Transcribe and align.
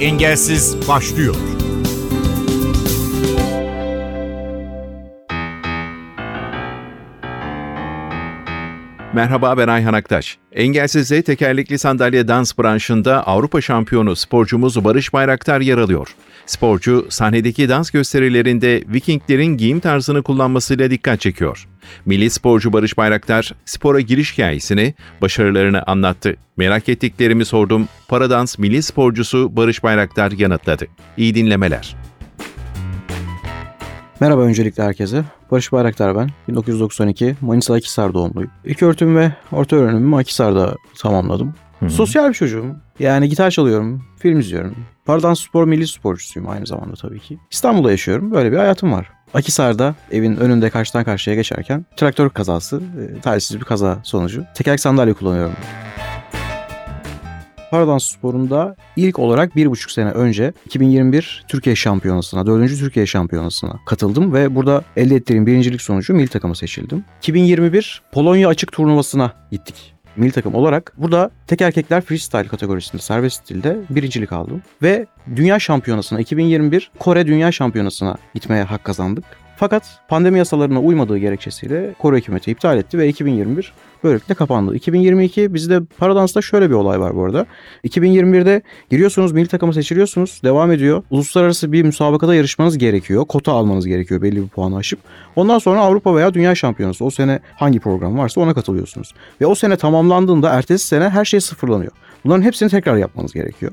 Engelsiz 0.00 0.88
başlıyor. 0.88 1.34
Merhaba 9.12 9.58
ben 9.58 9.68
Ayhan 9.68 9.92
Aktaş. 9.92 10.38
Engelsiz'e 10.52 11.22
tekerlekli 11.22 11.78
sandalye 11.78 12.28
dans 12.28 12.58
branşında 12.58 13.26
Avrupa 13.26 13.60
şampiyonu 13.60 14.16
sporcumuz 14.16 14.84
Barış 14.84 15.12
Bayraktar 15.12 15.60
yer 15.60 15.78
alıyor. 15.78 16.14
Sporcu 16.50 17.06
sahnedeki 17.08 17.68
dans 17.68 17.90
gösterilerinde 17.90 18.82
Vikinglerin 18.88 19.56
giyim 19.56 19.80
tarzını 19.80 20.22
kullanmasıyla 20.22 20.90
dikkat 20.90 21.20
çekiyor. 21.20 21.68
Milli 22.06 22.30
sporcu 22.30 22.72
Barış 22.72 22.96
Bayraktar 22.96 23.54
spora 23.64 24.00
giriş 24.00 24.32
hikayesini, 24.32 24.94
başarılarını 25.22 25.82
anlattı. 25.86 26.36
Merak 26.56 26.88
ettiklerimi 26.88 27.44
sordum. 27.44 27.88
Paradans 28.08 28.58
milli 28.58 28.82
sporcusu 28.82 29.56
Barış 29.56 29.82
Bayraktar 29.82 30.30
yanıtladı. 30.30 30.86
İyi 31.16 31.34
dinlemeler. 31.34 31.96
Merhaba 34.20 34.40
öncelikle 34.40 34.82
herkese. 34.82 35.24
Barış 35.50 35.72
Bayraktar 35.72 36.16
ben. 36.16 36.30
1992 36.48 37.36
Manisa 37.40 37.74
Akisar 37.74 38.14
doğumluyum. 38.14 38.50
İlk 38.64 38.82
öğretim 38.82 39.16
ve 39.16 39.32
orta 39.52 39.76
öğrenimimi 39.76 40.16
Akisar'da 40.16 40.76
tamamladım. 40.98 41.54
Hı-hı. 41.80 41.90
Sosyal 41.90 42.28
bir 42.28 42.34
çocuğum. 42.34 42.76
Yani 42.98 43.28
gitar 43.28 43.50
çalıyorum, 43.50 44.04
film 44.18 44.38
izliyorum. 44.38 44.76
Paradans 45.04 45.40
spor 45.40 45.64
milli 45.64 45.86
sporcusuyum 45.86 46.48
aynı 46.48 46.66
zamanda 46.66 46.94
tabii 46.94 47.20
ki. 47.20 47.38
İstanbul'da 47.50 47.90
yaşıyorum. 47.90 48.30
Böyle 48.30 48.52
bir 48.52 48.56
hayatım 48.56 48.92
var. 48.92 49.10
Akisar'da 49.34 49.94
evin 50.10 50.36
önünde 50.36 50.70
karşıdan 50.70 51.04
karşıya 51.04 51.36
geçerken 51.36 51.86
traktör 51.96 52.30
kazası, 52.30 52.82
e, 53.16 53.20
talihsiz 53.20 53.60
bir 53.60 53.64
kaza 53.64 54.00
sonucu 54.04 54.44
tekerlek 54.54 54.80
sandalye 54.80 55.14
kullanıyorum. 55.14 55.54
Paradans 57.70 58.04
sporunda 58.04 58.76
ilk 58.96 59.18
olarak 59.18 59.56
bir 59.56 59.70
buçuk 59.70 59.90
sene 59.90 60.10
önce 60.10 60.52
2021 60.66 61.44
Türkiye 61.48 61.76
Şampiyonası'na, 61.76 62.46
4. 62.46 62.78
Türkiye 62.78 63.06
Şampiyonası'na 63.06 63.80
katıldım 63.86 64.32
ve 64.32 64.54
burada 64.54 64.84
elde 64.96 65.16
ettiğim 65.16 65.46
birincilik 65.46 65.82
sonucu 65.82 66.14
milli 66.14 66.28
takıma 66.28 66.54
seçildim. 66.54 67.04
2021 67.18 68.02
Polonya 68.12 68.48
açık 68.48 68.72
turnuvasına 68.72 69.32
gittik 69.50 69.99
milli 70.16 70.32
takım 70.32 70.54
olarak 70.54 70.92
burada 70.96 71.30
tek 71.46 71.60
erkekler 71.60 72.00
freestyle 72.00 72.48
kategorisinde 72.48 73.02
serbest 73.02 73.42
stilde 73.44 73.76
birincilik 73.90 74.32
aldım. 74.32 74.62
Ve 74.82 75.06
Dünya 75.36 75.58
Şampiyonası'na 75.58 76.20
2021 76.20 76.90
Kore 76.98 77.26
Dünya 77.26 77.52
Şampiyonası'na 77.52 78.16
gitmeye 78.34 78.62
hak 78.62 78.84
kazandık. 78.84 79.24
Fakat 79.60 79.98
pandemi 80.08 80.38
yasalarına 80.38 80.80
uymadığı 80.80 81.18
gerekçesiyle 81.18 81.94
Kore 81.98 82.16
hükümeti 82.16 82.50
iptal 82.50 82.78
etti 82.78 82.98
ve 82.98 83.08
2021 83.08 83.72
böylelikle 84.04 84.34
kapandı. 84.34 84.74
2022 84.76 85.54
bizde 85.54 85.80
Paradans'ta 85.98 86.42
şöyle 86.42 86.70
bir 86.70 86.74
olay 86.74 87.00
var 87.00 87.16
bu 87.16 87.24
arada. 87.24 87.46
2021'de 87.84 88.62
giriyorsunuz 88.90 89.32
milli 89.32 89.48
takımı 89.48 89.74
seçiliyorsunuz 89.74 90.40
devam 90.44 90.72
ediyor. 90.72 91.02
Uluslararası 91.10 91.72
bir 91.72 91.82
müsabakada 91.82 92.34
yarışmanız 92.34 92.78
gerekiyor. 92.78 93.24
Kota 93.24 93.52
almanız 93.52 93.86
gerekiyor 93.86 94.22
belli 94.22 94.42
bir 94.42 94.48
puanı 94.48 94.76
aşıp. 94.76 94.98
Ondan 95.36 95.58
sonra 95.58 95.80
Avrupa 95.80 96.16
veya 96.16 96.34
Dünya 96.34 96.54
Şampiyonası 96.54 97.04
o 97.04 97.10
sene 97.10 97.40
hangi 97.56 97.80
program 97.80 98.18
varsa 98.18 98.40
ona 98.40 98.54
katılıyorsunuz. 98.54 99.14
Ve 99.40 99.46
o 99.46 99.54
sene 99.54 99.76
tamamlandığında 99.76 100.50
ertesi 100.50 100.86
sene 100.86 101.08
her 101.08 101.24
şey 101.24 101.40
sıfırlanıyor. 101.40 101.92
Bunların 102.24 102.42
hepsini 102.42 102.68
tekrar 102.68 102.96
yapmanız 102.96 103.32
gerekiyor. 103.32 103.72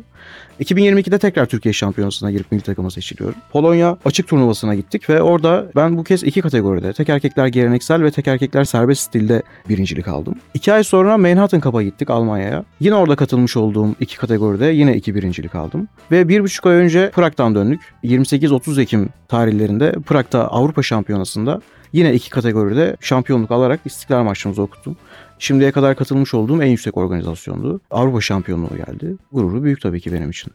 2022'de 0.59 1.17
tekrar 1.17 1.45
Türkiye 1.45 1.73
Şampiyonası'na 1.73 2.31
girip 2.31 2.51
milli 2.51 2.61
takıma 2.61 2.91
seçiliyorum. 2.91 3.35
Polonya 3.51 3.97
açık 4.05 4.27
turnuvasına 4.27 4.75
gittik 4.75 5.09
ve 5.09 5.21
orada 5.21 5.65
ben 5.75 5.97
bu 5.97 6.03
kez 6.03 6.23
iki 6.23 6.41
kategoride 6.41 6.93
tek 6.93 7.09
erkekler 7.09 7.47
geleneksel 7.47 8.03
ve 8.03 8.11
tek 8.11 8.27
erkekler 8.27 8.63
serbest 8.63 9.01
stilde 9.01 9.41
birincilik 9.69 10.07
aldım. 10.07 10.35
İki 10.53 10.73
ay 10.73 10.83
sonra 10.83 11.17
Manhattan 11.17 11.59
Cup'a 11.59 11.83
gittik 11.83 12.09
Almanya'ya. 12.09 12.63
Yine 12.79 12.95
orada 12.95 13.15
katılmış 13.15 13.57
olduğum 13.57 13.95
iki 13.99 14.17
kategoride 14.17 14.65
yine 14.65 14.95
iki 14.95 15.15
birincilik 15.15 15.55
aldım. 15.55 15.87
Ve 16.11 16.29
bir 16.29 16.43
buçuk 16.43 16.65
ay 16.65 16.75
önce 16.75 17.11
Prag'dan 17.11 17.55
döndük. 17.55 17.81
28-30 18.03 18.81
Ekim 18.81 19.09
tarihlerinde 19.27 19.91
Prag'da 19.91 20.51
Avrupa 20.51 20.83
Şampiyonası'nda 20.83 21.61
yine 21.93 22.13
iki 22.13 22.29
kategoride 22.29 22.97
şampiyonluk 23.01 23.51
alarak 23.51 23.79
İstiklal 23.85 24.23
Marşımızı 24.23 24.61
okuttum. 24.61 24.97
Şimdiye 25.39 25.71
kadar 25.71 25.95
katılmış 25.95 26.33
olduğum 26.33 26.63
en 26.63 26.67
yüksek 26.67 26.97
organizasyondu. 26.97 27.81
Avrupa 27.91 28.21
şampiyonluğu 28.21 28.69
geldi. 28.77 29.15
Gururu 29.31 29.63
büyük 29.63 29.81
tabii 29.81 30.01
ki 30.01 30.13
benim 30.13 30.29
için. 30.29 30.53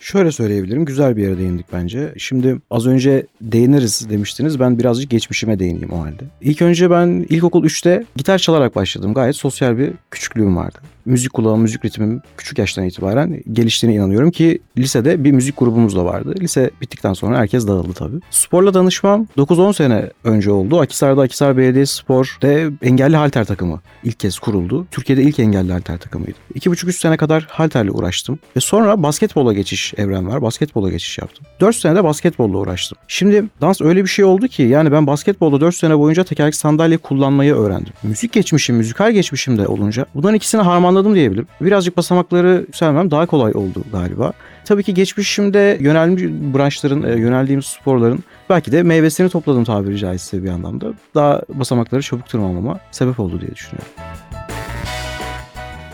Şöyle 0.00 0.32
söyleyebilirim. 0.32 0.84
Güzel 0.84 1.16
bir 1.16 1.22
yere 1.22 1.38
değindik 1.38 1.66
bence. 1.72 2.14
Şimdi 2.18 2.56
az 2.70 2.86
önce 2.86 3.26
değiniriz 3.40 4.10
demiştiniz. 4.10 4.60
Ben 4.60 4.78
birazcık 4.78 5.10
geçmişime 5.10 5.58
değineyim 5.58 5.90
o 5.92 6.02
halde. 6.02 6.24
İlk 6.40 6.62
önce 6.62 6.90
ben 6.90 7.26
ilkokul 7.28 7.64
3'te 7.64 8.04
gitar 8.16 8.38
çalarak 8.38 8.76
başladım. 8.76 9.14
Gayet 9.14 9.36
sosyal 9.36 9.78
bir 9.78 9.92
küçüklüğüm 10.10 10.56
vardı 10.56 10.78
müzik 11.06 11.32
kulağım, 11.32 11.60
müzik 11.60 11.84
ritmim 11.84 12.22
küçük 12.36 12.58
yaştan 12.58 12.84
itibaren 12.84 13.42
geliştiğine 13.52 13.96
inanıyorum 13.96 14.30
ki 14.30 14.58
lisede 14.78 15.24
bir 15.24 15.32
müzik 15.32 15.58
grubumuz 15.58 15.96
da 15.96 16.04
vardı. 16.04 16.34
Lise 16.40 16.70
bittikten 16.80 17.12
sonra 17.12 17.38
herkes 17.38 17.66
dağıldı 17.66 17.92
tabii. 17.92 18.20
Sporla 18.30 18.74
danışmam 18.74 19.26
9-10 19.36 19.74
sene 19.74 20.10
önce 20.24 20.50
oldu. 20.50 20.80
Akisar'da 20.80 21.22
Akisar 21.22 21.56
Belediye 21.56 21.86
Spor'da 21.86 22.72
engelli 22.82 23.16
halter 23.16 23.44
takımı 23.44 23.80
ilk 24.04 24.20
kez 24.20 24.38
kuruldu. 24.38 24.86
Türkiye'de 24.90 25.22
ilk 25.22 25.38
engelli 25.38 25.72
halter 25.72 25.98
takımıydı. 25.98 26.34
2,5-3 26.54 26.92
sene 26.92 27.16
kadar 27.16 27.46
halterle 27.50 27.90
uğraştım. 27.90 28.38
Ve 28.56 28.60
sonra 28.60 29.02
basketbola 29.02 29.52
geçiş 29.52 29.94
evren 29.96 30.28
var. 30.28 30.42
Basketbola 30.42 30.90
geçiş 30.90 31.18
yaptım. 31.18 31.46
4 31.60 31.76
sene 31.76 31.96
de 31.96 32.04
basketbolla 32.04 32.58
uğraştım. 32.58 32.98
Şimdi 33.08 33.44
dans 33.60 33.80
öyle 33.80 34.02
bir 34.02 34.08
şey 34.08 34.24
oldu 34.24 34.48
ki 34.48 34.62
yani 34.62 34.92
ben 34.92 35.06
basketbolda 35.06 35.60
4 35.60 35.74
sene 35.74 35.98
boyunca 35.98 36.24
tekerlek 36.24 36.54
sandalye 36.54 36.98
kullanmayı 36.98 37.54
öğrendim. 37.54 37.92
Müzik 38.02 38.32
geçmişim, 38.32 38.76
müzikal 38.76 39.12
geçmişim 39.12 39.58
de 39.58 39.66
olunca 39.66 40.06
bunların 40.14 40.36
ikisini 40.36 40.62
harmanladım 40.62 40.95
anladım 40.96 41.14
diyebilirim. 41.14 41.46
Birazcık 41.60 41.96
basamakları 41.96 42.64
yükselmem 42.66 43.10
daha 43.10 43.26
kolay 43.26 43.52
oldu 43.54 43.84
galiba. 43.92 44.32
Tabii 44.64 44.82
ki 44.82 44.94
geçmişimde 44.94 45.78
yönelmiş 45.80 46.22
branşların, 46.54 47.02
e, 47.02 47.20
yöneldiğim 47.20 47.62
sporların 47.62 48.24
belki 48.50 48.72
de 48.72 48.82
meyvesini 48.82 49.28
topladım 49.28 49.64
tabiri 49.64 49.98
caizse 49.98 50.44
bir 50.44 50.48
anlamda. 50.48 50.92
Daha 51.14 51.42
basamakları 51.48 52.02
çabuk 52.02 52.28
tırmanmama 52.28 52.80
sebep 52.90 53.20
oldu 53.20 53.40
diye 53.40 53.54
düşünüyorum. 53.54 53.88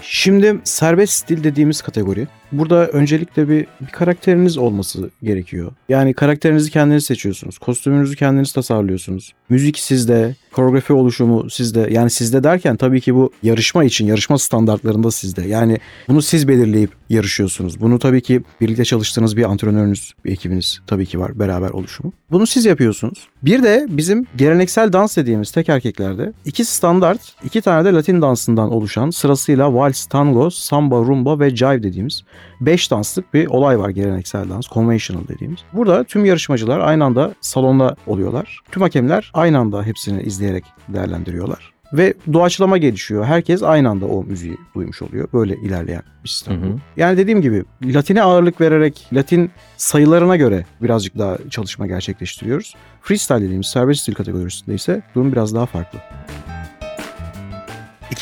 Şimdi 0.02 0.60
serbest 0.64 1.12
stil 1.12 1.44
dediğimiz 1.44 1.82
kategori. 1.82 2.28
Burada 2.52 2.88
öncelikle 2.88 3.48
bir, 3.48 3.66
bir 3.80 3.86
karakteriniz 3.92 4.58
olması 4.58 5.10
gerekiyor. 5.22 5.72
Yani 5.88 6.14
karakterinizi 6.14 6.70
kendiniz 6.70 7.04
seçiyorsunuz. 7.04 7.58
Kostümünüzü 7.58 8.16
kendiniz 8.16 8.52
tasarlıyorsunuz. 8.52 9.32
Müzik 9.48 9.78
sizde, 9.78 10.34
koreografi 10.52 10.92
oluşumu 10.92 11.50
sizde. 11.50 11.88
Yani 11.90 12.10
sizde 12.10 12.44
derken 12.44 12.76
tabii 12.76 13.00
ki 13.00 13.14
bu 13.14 13.30
yarışma 13.42 13.84
için, 13.84 14.06
yarışma 14.06 14.38
standartlarında 14.38 15.10
sizde. 15.10 15.42
Yani 15.42 15.78
bunu 16.08 16.22
siz 16.22 16.48
belirleyip 16.48 16.90
yarışıyorsunuz. 17.10 17.80
Bunu 17.80 17.98
tabii 17.98 18.22
ki 18.22 18.42
birlikte 18.60 18.84
çalıştığınız 18.84 19.36
bir 19.36 19.44
antrenörünüz, 19.44 20.12
bir 20.24 20.32
ekibiniz 20.32 20.80
tabii 20.86 21.06
ki 21.06 21.20
var 21.20 21.38
beraber 21.38 21.70
oluşumu. 21.70 22.12
Bunu 22.30 22.46
siz 22.46 22.64
yapıyorsunuz. 22.64 23.28
Bir 23.42 23.62
de 23.62 23.86
bizim 23.90 24.26
geleneksel 24.36 24.92
dans 24.92 25.16
dediğimiz 25.16 25.50
tek 25.50 25.68
erkeklerde 25.68 26.32
iki 26.44 26.64
standart, 26.64 27.20
iki 27.44 27.60
tane 27.60 27.84
de 27.84 27.92
Latin 27.92 28.22
dansından 28.22 28.72
oluşan 28.72 29.10
sırasıyla 29.10 29.74
vals, 29.74 30.06
tango, 30.06 30.50
samba, 30.50 30.96
rumba 30.96 31.40
ve 31.40 31.56
jive 31.56 31.82
dediğimiz 31.82 32.22
5 32.60 32.90
danslık 32.90 33.34
bir 33.34 33.46
olay 33.46 33.78
var 33.78 33.90
geleneksel 33.90 34.48
dans, 34.48 34.68
conventional 34.68 35.28
dediğimiz. 35.28 35.60
Burada 35.72 36.04
tüm 36.04 36.24
yarışmacılar 36.24 36.80
aynı 36.80 37.04
anda 37.04 37.34
salonda 37.40 37.96
oluyorlar. 38.06 38.60
Tüm 38.72 38.82
hakemler 38.82 39.30
aynı 39.34 39.58
anda 39.58 39.82
hepsini 39.82 40.22
izleyerek 40.42 40.64
değerlendiriyorlar. 40.88 41.72
Ve 41.92 42.14
doğaçlama 42.32 42.78
gelişiyor. 42.78 43.24
Herkes 43.24 43.62
aynı 43.62 43.88
anda 43.88 44.06
o 44.06 44.24
müziği 44.24 44.56
duymuş 44.74 45.02
oluyor. 45.02 45.28
Böyle 45.32 45.56
ilerleyen 45.56 46.02
bir 46.24 46.28
sistem 46.28 46.62
bu. 46.62 46.78
Yani 46.96 47.16
dediğim 47.18 47.42
gibi 47.42 47.64
Latin'e 47.84 48.22
ağırlık 48.22 48.60
vererek 48.60 49.06
Latin 49.12 49.50
sayılarına 49.76 50.36
göre 50.36 50.64
birazcık 50.82 51.18
daha 51.18 51.38
çalışma 51.50 51.86
gerçekleştiriyoruz. 51.86 52.74
Freestyle 53.02 53.40
dediğimiz 53.40 53.66
serbest 53.66 54.02
stil 54.02 54.14
kategorisinde 54.14 54.74
ise 54.74 55.02
durum 55.14 55.32
biraz 55.32 55.54
daha 55.54 55.66
farklı. 55.66 55.98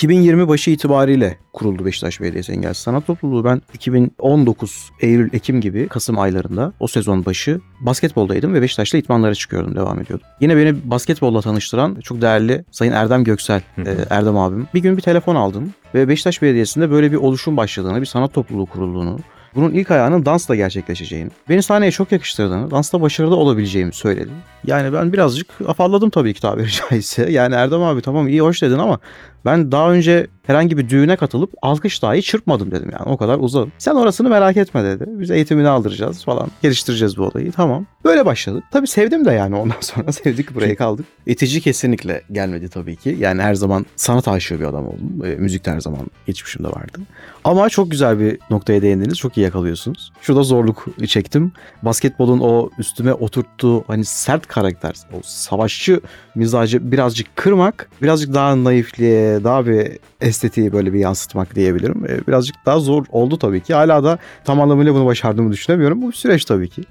2020 0.00 0.48
başı 0.48 0.70
itibariyle 0.70 1.38
kuruldu 1.52 1.84
Beşiktaş 1.84 2.20
Belediyesi 2.20 2.52
Engelsiz 2.52 2.82
Sanat 2.82 3.06
Topluluğu. 3.06 3.44
Ben 3.44 3.62
2019 3.74 4.90
Eylül-Ekim 5.00 5.60
gibi 5.60 5.88
Kasım 5.88 6.18
aylarında 6.18 6.72
o 6.80 6.86
sezon 6.86 7.24
başı 7.24 7.60
basketboldaydım 7.80 8.54
ve 8.54 8.62
Beşiktaş'ta 8.62 8.98
itmanlara 8.98 9.34
çıkıyordum, 9.34 9.76
devam 9.76 10.00
ediyordum. 10.00 10.26
Yine 10.40 10.56
beni 10.56 10.90
basketbolla 10.90 11.40
tanıştıran 11.40 11.94
çok 11.94 12.20
değerli 12.22 12.64
Sayın 12.70 12.92
Erdem 12.92 13.24
Göksel, 13.24 13.62
e, 13.78 13.96
Erdem 14.10 14.36
abim. 14.36 14.68
Bir 14.74 14.80
gün 14.80 14.96
bir 14.96 15.02
telefon 15.02 15.34
aldım 15.34 15.74
ve 15.94 16.08
Beşiktaş 16.08 16.42
Belediyesi'nde 16.42 16.90
böyle 16.90 17.12
bir 17.12 17.16
oluşum 17.16 17.56
başladığını, 17.56 18.00
bir 18.00 18.06
sanat 18.06 18.34
topluluğu 18.34 18.66
kurulduğunu, 18.66 19.18
bunun 19.54 19.70
ilk 19.70 19.90
ayağının 19.90 20.26
dansla 20.26 20.54
gerçekleşeceğini, 20.54 21.30
beni 21.48 21.62
sahneye 21.62 21.90
çok 21.90 22.12
yakıştırdığını, 22.12 22.70
dansta 22.70 23.00
başarılı 23.00 23.36
olabileceğimi 23.36 23.92
söyledi. 23.92 24.30
Yani 24.66 24.92
ben 24.92 25.12
birazcık 25.12 25.46
afalladım 25.66 26.10
tabii 26.10 26.34
ki 26.34 26.40
tabiri 26.40 26.68
caizse. 26.90 27.30
Yani 27.30 27.54
Erdem 27.54 27.82
abi 27.82 28.02
tamam 28.02 28.28
iyi 28.28 28.40
hoş 28.40 28.62
dedin 28.62 28.78
ama 28.78 28.98
Ben 29.44 29.72
daha 29.72 29.92
önce 29.92 30.26
herhangi 30.42 30.78
bir 30.78 30.88
düğüne 30.88 31.16
katılıp 31.16 31.52
alkış 31.62 32.02
dahi 32.02 32.22
çırpmadım 32.22 32.70
dedim 32.70 32.90
yani 32.92 33.02
o 33.06 33.16
kadar 33.16 33.38
uzun. 33.38 33.72
Sen 33.78 33.94
orasını 33.94 34.28
merak 34.28 34.56
etme 34.56 34.84
dedi. 34.84 35.04
Biz 35.08 35.30
eğitimini 35.30 35.68
aldıracağız 35.68 36.24
falan. 36.24 36.48
Geliştireceğiz 36.62 37.16
bu 37.16 37.22
olayı. 37.22 37.52
Tamam. 37.52 37.86
Böyle 38.04 38.26
başladık. 38.26 38.64
Tabii 38.72 38.86
sevdim 38.86 39.24
de 39.24 39.32
yani 39.32 39.56
ondan 39.56 39.76
sonra 39.80 40.12
sevdik 40.12 40.54
buraya 40.54 40.76
kaldık. 40.76 41.06
İtici 41.26 41.60
kesinlikle 41.60 42.22
gelmedi 42.32 42.68
tabii 42.68 42.96
ki. 42.96 43.16
Yani 43.20 43.42
her 43.42 43.54
zaman 43.54 43.86
sanat 43.96 44.28
aşığı 44.28 44.60
bir 44.60 44.64
adam 44.64 44.86
oldum. 44.86 45.24
E, 45.24 45.28
müzik 45.34 45.66
her 45.66 45.80
zaman 45.80 46.06
geçmişimde 46.26 46.68
vardı. 46.68 46.98
Ama 47.44 47.68
çok 47.68 47.90
güzel 47.90 48.18
bir 48.18 48.38
noktaya 48.50 48.82
değindiniz. 48.82 49.18
Çok 49.18 49.36
iyi 49.36 49.40
yakalıyorsunuz. 49.40 50.12
Şurada 50.22 50.42
zorluk 50.42 50.86
çektim. 51.06 51.52
Basketbolun 51.82 52.40
o 52.40 52.70
üstüme 52.78 53.12
oturttuğu 53.14 53.84
hani 53.86 54.04
sert 54.04 54.46
karakter, 54.46 54.94
o 55.12 55.20
savaşçı 55.22 56.00
mizacı 56.34 56.92
birazcık 56.92 57.36
kırmak, 57.36 57.88
birazcık 58.02 58.34
daha 58.34 58.64
naifliğe, 58.64 59.29
daha 59.44 59.66
bir 59.66 59.98
estetiği 60.20 60.72
böyle 60.72 60.92
bir 60.92 60.98
yansıtmak 60.98 61.54
diyebilirim. 61.54 62.04
E, 62.08 62.26
birazcık 62.26 62.56
daha 62.66 62.78
zor 62.78 63.04
oldu 63.10 63.38
tabii 63.38 63.60
ki. 63.60 63.74
Hala 63.74 64.04
da 64.04 64.18
tam 64.44 64.60
anlamıyla 64.60 64.94
bunu 64.94 65.06
başardığımı 65.06 65.52
düşünemiyorum. 65.52 66.02
Bu 66.02 66.08
bir 66.08 66.16
süreç 66.16 66.44
tabii 66.44 66.68
ki 66.68 66.82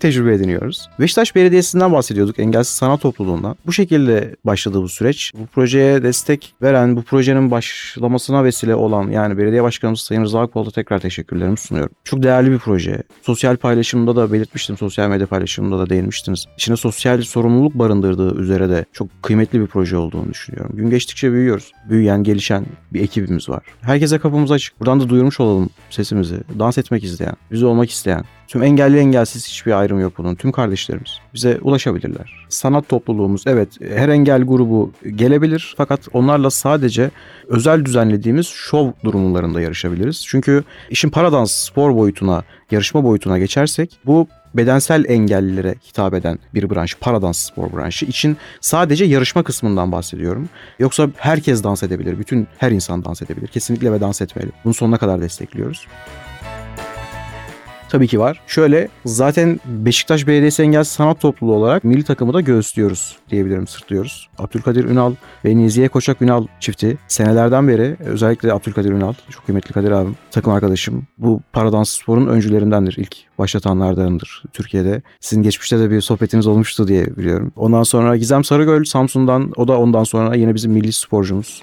tecrübe 0.00 0.34
ediniyoruz. 0.34 0.88
Beşiktaş 1.00 1.34
Belediyesi'nden 1.34 1.92
bahsediyorduk, 1.92 2.38
Engelsiz 2.38 2.76
Sanat 2.76 3.00
Topluluğu'ndan. 3.00 3.56
Bu 3.66 3.72
şekilde 3.72 4.36
başladı 4.44 4.82
bu 4.82 4.88
süreç. 4.88 5.32
Bu 5.34 5.46
projeye 5.46 6.02
destek 6.02 6.54
veren, 6.62 6.96
bu 6.96 7.02
projenin 7.02 7.50
başlamasına 7.50 8.44
vesile 8.44 8.74
olan 8.74 9.10
yani 9.10 9.38
belediye 9.38 9.62
başkanımız 9.62 10.00
Sayın 10.00 10.24
Rıza 10.24 10.40
Akbol'a 10.40 10.70
tekrar 10.70 10.98
teşekkürlerimi 10.98 11.56
sunuyorum. 11.56 11.92
Çok 12.04 12.22
değerli 12.22 12.50
bir 12.50 12.58
proje. 12.58 13.02
Sosyal 13.22 13.56
paylaşımda 13.56 14.16
da 14.16 14.32
belirtmiştim, 14.32 14.76
sosyal 14.76 15.08
medya 15.08 15.26
paylaşımında 15.26 15.78
da 15.78 15.90
değinmiştiniz. 15.90 16.46
İçine 16.56 16.76
sosyal 16.76 17.22
sorumluluk 17.22 17.74
barındırdığı 17.74 18.40
üzere 18.40 18.68
de 18.68 18.84
çok 18.92 19.22
kıymetli 19.22 19.60
bir 19.60 19.66
proje 19.66 19.96
olduğunu 19.96 20.30
düşünüyorum. 20.30 20.76
Gün 20.76 20.90
geçtikçe 20.90 21.32
büyüyoruz. 21.32 21.72
Büyüyen, 21.90 22.22
gelişen 22.22 22.66
bir 22.92 23.00
ekibimiz 23.00 23.48
var. 23.48 23.62
Herkese 23.80 24.18
kapımız 24.18 24.52
açık. 24.52 24.80
Buradan 24.80 25.00
da 25.00 25.08
duyurmuş 25.08 25.40
olalım 25.40 25.70
sesimizi. 25.90 26.36
Dans 26.58 26.78
etmek 26.78 27.04
isteyen, 27.04 27.36
bizi 27.50 27.66
olmak 27.66 27.90
isteyen, 27.90 28.24
Tüm 28.48 28.62
engelli 28.62 28.98
engelsiz 28.98 29.48
hiçbir 29.48 29.72
ayrım 29.72 30.00
yok 30.00 30.12
bunun. 30.18 30.34
Tüm 30.34 30.52
kardeşlerimiz 30.52 31.18
bize 31.34 31.58
ulaşabilirler. 31.62 32.46
Sanat 32.48 32.88
topluluğumuz 32.88 33.42
evet 33.46 33.68
her 33.80 34.08
engel 34.08 34.42
grubu 34.42 34.92
gelebilir 35.14 35.74
fakat 35.76 36.08
onlarla 36.12 36.50
sadece 36.50 37.10
özel 37.48 37.84
düzenlediğimiz 37.84 38.46
şov 38.46 38.92
durumlarında 39.04 39.60
yarışabiliriz. 39.60 40.24
Çünkü 40.26 40.64
işin 40.90 41.10
paradans 41.10 41.52
spor 41.52 41.94
boyutuna, 41.94 42.44
yarışma 42.70 43.04
boyutuna 43.04 43.38
geçersek 43.38 43.98
bu 44.06 44.28
bedensel 44.56 45.04
engellilere 45.08 45.74
hitap 45.88 46.14
eden 46.14 46.38
bir 46.54 46.70
branş, 46.70 46.96
paradans 47.00 47.38
spor 47.38 47.72
branşı 47.72 48.06
için 48.06 48.36
sadece 48.60 49.04
yarışma 49.04 49.42
kısmından 49.42 49.92
bahsediyorum. 49.92 50.48
Yoksa 50.78 51.08
herkes 51.16 51.64
dans 51.64 51.82
edebilir, 51.82 52.18
bütün 52.18 52.48
her 52.58 52.70
insan 52.70 53.04
dans 53.04 53.22
edebilir. 53.22 53.46
Kesinlikle 53.46 53.92
ve 53.92 54.00
dans 54.00 54.22
etmeli. 54.22 54.50
Bunu 54.64 54.74
sonuna 54.74 54.98
kadar 54.98 55.20
destekliyoruz. 55.20 55.86
Tabii 57.88 58.08
ki 58.08 58.20
var. 58.20 58.40
Şöyle 58.46 58.88
zaten 59.04 59.60
Beşiktaş 59.64 60.26
Belediyesi 60.26 60.62
Engelsiz 60.62 60.92
Sanat 60.92 61.20
Topluluğu 61.20 61.54
olarak 61.54 61.84
milli 61.84 62.04
takımı 62.04 62.34
da 62.34 62.40
göğüslüyoruz 62.40 63.16
diyebilirim, 63.30 63.66
sırtlıyoruz. 63.66 64.28
Abdülkadir 64.38 64.84
Ünal 64.84 65.14
ve 65.44 65.56
Niziye 65.56 65.88
Koçak 65.88 66.22
Ünal 66.22 66.46
çifti 66.60 66.98
senelerden 67.08 67.68
beri 67.68 67.96
özellikle 68.00 68.52
Abdülkadir 68.52 68.90
Ünal, 68.90 69.12
çok 69.30 69.46
kıymetli 69.46 69.72
Kadir 69.72 69.90
abim, 69.90 70.16
takım 70.30 70.52
arkadaşım. 70.52 71.06
Bu 71.18 71.40
paradans 71.52 71.90
sporun 71.90 72.26
öncülerindendir. 72.26 72.96
ilk 72.96 73.16
başlatanlardandır 73.38 74.42
Türkiye'de. 74.52 75.02
Sizin 75.20 75.42
geçmişte 75.42 75.78
de 75.78 75.90
bir 75.90 76.00
sohbetiniz 76.00 76.46
olmuştu 76.46 76.88
diye 76.88 77.16
biliyorum. 77.16 77.52
Ondan 77.56 77.82
sonra 77.82 78.16
Gizem 78.16 78.44
Sarıgöl 78.44 78.84
Samsun'dan, 78.84 79.52
o 79.56 79.68
da 79.68 79.78
ondan 79.78 80.04
sonra 80.04 80.34
yine 80.34 80.54
bizim 80.54 80.72
milli 80.72 80.92
sporcumuz. 80.92 81.62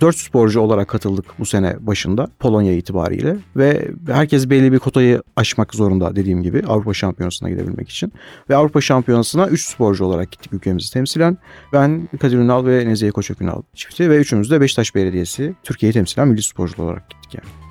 4 0.00 0.16
sporcu 0.16 0.60
olarak 0.60 0.88
katıldık 0.88 1.24
bu 1.38 1.46
sene 1.46 1.76
başında 1.80 2.28
Polonya 2.38 2.72
itibariyle 2.72 3.36
ve 3.56 3.88
herkes 4.06 4.50
belli 4.50 4.72
bir 4.72 4.78
kotayı 4.78 5.22
aşmak 5.36 5.74
zorunda 5.74 6.16
dediğim 6.16 6.42
gibi 6.42 6.62
Avrupa 6.66 6.94
Şampiyonası'na 6.94 7.50
gidebilmek 7.50 7.88
için. 7.88 8.12
Ve 8.50 8.56
Avrupa 8.56 8.80
Şampiyonası'na 8.80 9.48
3 9.48 9.66
sporcu 9.66 10.04
olarak 10.04 10.32
gittik 10.32 10.52
ülkemizi 10.52 10.92
temsilen. 10.92 11.38
Ben 11.72 12.08
Kadir 12.20 12.38
Ünal 12.38 12.66
ve 12.66 12.88
Nezihe 12.88 13.10
Koçak 13.10 13.42
Ünal 13.42 13.62
çifti 13.74 14.10
ve 14.10 14.16
üçümüz 14.16 14.50
de 14.50 14.60
Beşiktaş 14.60 14.94
Belediyesi 14.94 15.54
Türkiye'yi 15.62 15.92
temsilen 15.92 16.28
milli 16.28 16.42
sporcu 16.42 16.82
olarak 16.82 17.10
gittik 17.10 17.34
yani 17.34 17.67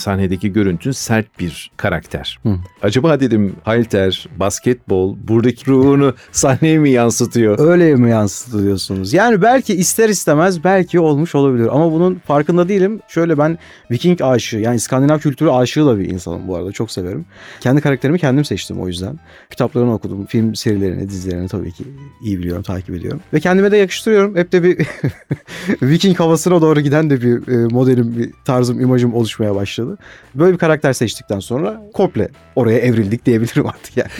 sahnedeki 0.00 0.52
görüntün 0.52 0.90
sert 0.90 1.38
bir 1.40 1.70
karakter. 1.76 2.38
Hı. 2.42 2.56
Acaba 2.82 3.20
dedim 3.20 3.56
halter, 3.64 4.28
basketbol 4.36 5.16
buradaki 5.28 5.66
ruhunu 5.66 6.14
sahneye 6.32 6.78
mi 6.78 6.90
yansıtıyor? 6.90 7.58
Öyle 7.58 7.94
mi 7.94 8.10
yansıtıyorsunuz? 8.10 9.12
Yani 9.12 9.42
belki 9.42 9.74
ister 9.74 10.08
istemez 10.08 10.64
belki 10.64 11.00
olmuş 11.00 11.34
olabilir 11.34 11.68
ama 11.72 11.92
bunun 11.92 12.14
farkında 12.14 12.68
değilim. 12.68 13.00
Şöyle 13.08 13.38
ben 13.38 13.58
Viking 13.90 14.22
aşığı 14.22 14.58
yani 14.58 14.76
İskandinav 14.76 15.18
kültürü 15.18 15.50
aşığı 15.50 15.86
da 15.86 15.98
bir 15.98 16.10
insanım 16.10 16.48
bu 16.48 16.56
arada 16.56 16.72
çok 16.72 16.90
severim. 16.90 17.26
Kendi 17.60 17.80
karakterimi 17.80 18.18
kendim 18.18 18.44
seçtim 18.44 18.80
o 18.80 18.88
yüzden. 18.88 19.18
Kitaplarını 19.50 19.94
okudum, 19.94 20.26
film 20.26 20.54
serilerini, 20.54 21.08
dizilerini 21.08 21.48
tabii 21.48 21.72
ki 21.72 21.84
iyi 22.22 22.38
biliyorum, 22.38 22.62
takip 22.62 22.94
ediyorum. 22.94 23.20
Ve 23.32 23.40
kendime 23.40 23.70
de 23.70 23.76
yakıştırıyorum. 23.76 24.36
Hep 24.36 24.52
de 24.52 24.62
bir 24.62 24.86
Viking 25.82 26.20
havasına 26.20 26.62
doğru 26.62 26.80
giden 26.80 27.10
de 27.10 27.22
bir 27.22 27.48
e, 27.48 27.66
modelim, 27.68 28.16
bir 28.16 28.32
tarzım, 28.44 28.80
imajım 28.80 29.14
oluşmaya 29.14 29.54
başladı 29.54 29.87
başladı. 29.88 29.98
Böyle 30.34 30.52
bir 30.52 30.58
karakter 30.58 30.92
seçtikten 30.92 31.40
sonra 31.40 31.82
komple 31.94 32.28
oraya 32.56 32.78
evrildik 32.78 33.26
diyebilirim 33.26 33.66
artık 33.66 33.96
yani. 33.96 34.10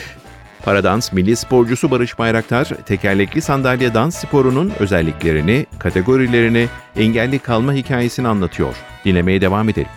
Paradans 0.65 1.13
milli 1.13 1.35
sporcusu 1.35 1.91
Barış 1.91 2.19
Bayraktar, 2.19 2.65
tekerlekli 2.85 3.41
sandalye 3.41 3.93
dans 3.93 4.15
sporunun 4.15 4.71
özelliklerini, 4.79 5.65
kategorilerini, 5.79 6.67
engelli 6.95 7.39
kalma 7.39 7.73
hikayesini 7.73 8.27
anlatıyor. 8.27 8.75
Dinlemeye 9.05 9.41
devam 9.41 9.69
edelim. 9.69 9.87